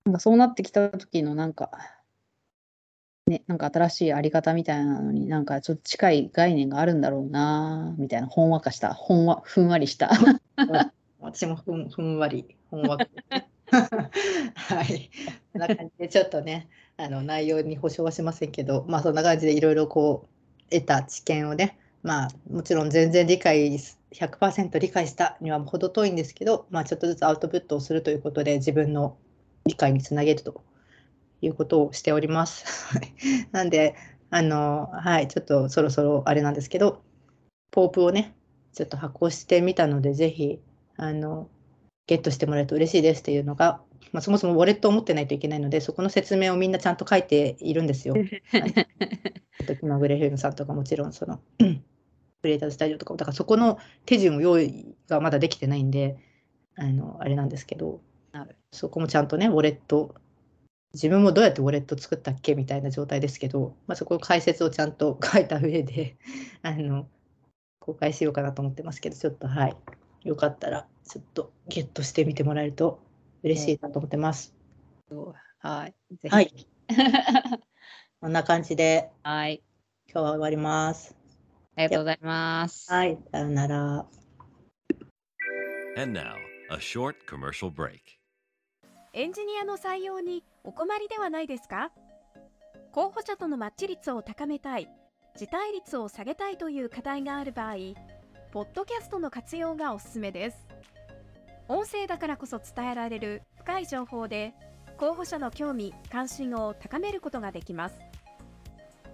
[0.04, 1.70] なんかそうなってきた時のなんか
[3.26, 10.10] ねなんか新しいあり方みたいなのになんかちょっと近い概念があるんだろうなみたいなほんわかしたほんわふんわりした
[11.20, 13.06] 私もふんふんわり、ほんわか。
[13.70, 15.10] はい。
[15.52, 23.78] こんな感じで、ちょっとね、あの内容に保証はしませんけど、まあそんな感じでいろいろこう、得た知見をね、まあもちろん全然理解、
[24.12, 29.16] 100%理解したには程遠いんですけど、まあちょっとずつアウトプットをするということで、自分の
[29.66, 30.62] 理解につなげると
[31.40, 32.94] いうことをしております。
[32.94, 33.12] はい
[33.52, 33.94] なんで、
[34.30, 37.02] あの、はい、ちょっとそろそろあれなんですけど、
[37.70, 38.34] ポープをね、
[38.72, 40.60] ちょっと発行してみたので、ぜひ、
[40.96, 41.48] あの、
[42.06, 43.80] ゲットしてもらえると嬉しいですっていうのが、
[44.12, 48.14] まあ、そもそもウォレットを持ってないといけないので、そこの説明をみんなちゃんと書いているんですよ。
[48.16, 48.24] はい、
[49.66, 51.40] と気まぐれフィルムさんとかもちろん、その、
[52.40, 56.18] クリエイターズスタジオとかも、だからそこの手順を用意がまだできてないんで、
[56.76, 58.00] あの、あれなんですけど
[58.72, 60.14] そこもちゃんとね、ウォレット、
[60.94, 66.16] 自分もどうやってウォレット作ったっけみたいな状態ですけど、まあ、そこの解説をちゃんと 書いた上で、
[66.62, 67.08] あの、
[67.78, 69.76] 公開しようかなと思ってますけど、ちょっとはい、
[70.24, 73.00] よかったら、ちょっとゲットしてみてもらえると
[73.42, 74.54] 嬉しいなと思ってます。
[75.60, 76.66] はいぜひはい。
[78.20, 79.62] こんな感じで、はい
[80.06, 81.17] 今日は終わります。
[81.78, 84.04] ありがとうございますはい、さよなら。
[85.96, 86.34] And now,
[86.70, 88.00] a short commercial break.
[89.12, 91.92] エンジニアの採用にお困りではないですか？
[92.90, 94.88] 候補者とのマッチ率を高めたい、
[95.36, 97.74] 辞退率を下げたいという課題がある場合、
[98.50, 100.66] ポッドキャストの活用がおすすめです。
[101.68, 104.52] 音声だからこそ伝えられる深い情報で、
[104.96, 108.00] 候補者の興味・関心を高めることができます。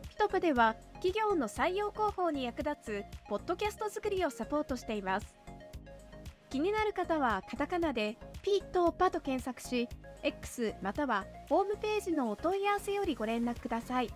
[0.08, 5.26] ピトパでは企業の採用広報に役立つポッドキャスト作りをサポートしています
[6.48, 9.86] 気になる方はカタカナでピーとパと検索し
[10.22, 14.08] X またはホームページのお問い合わせよりご連絡ください。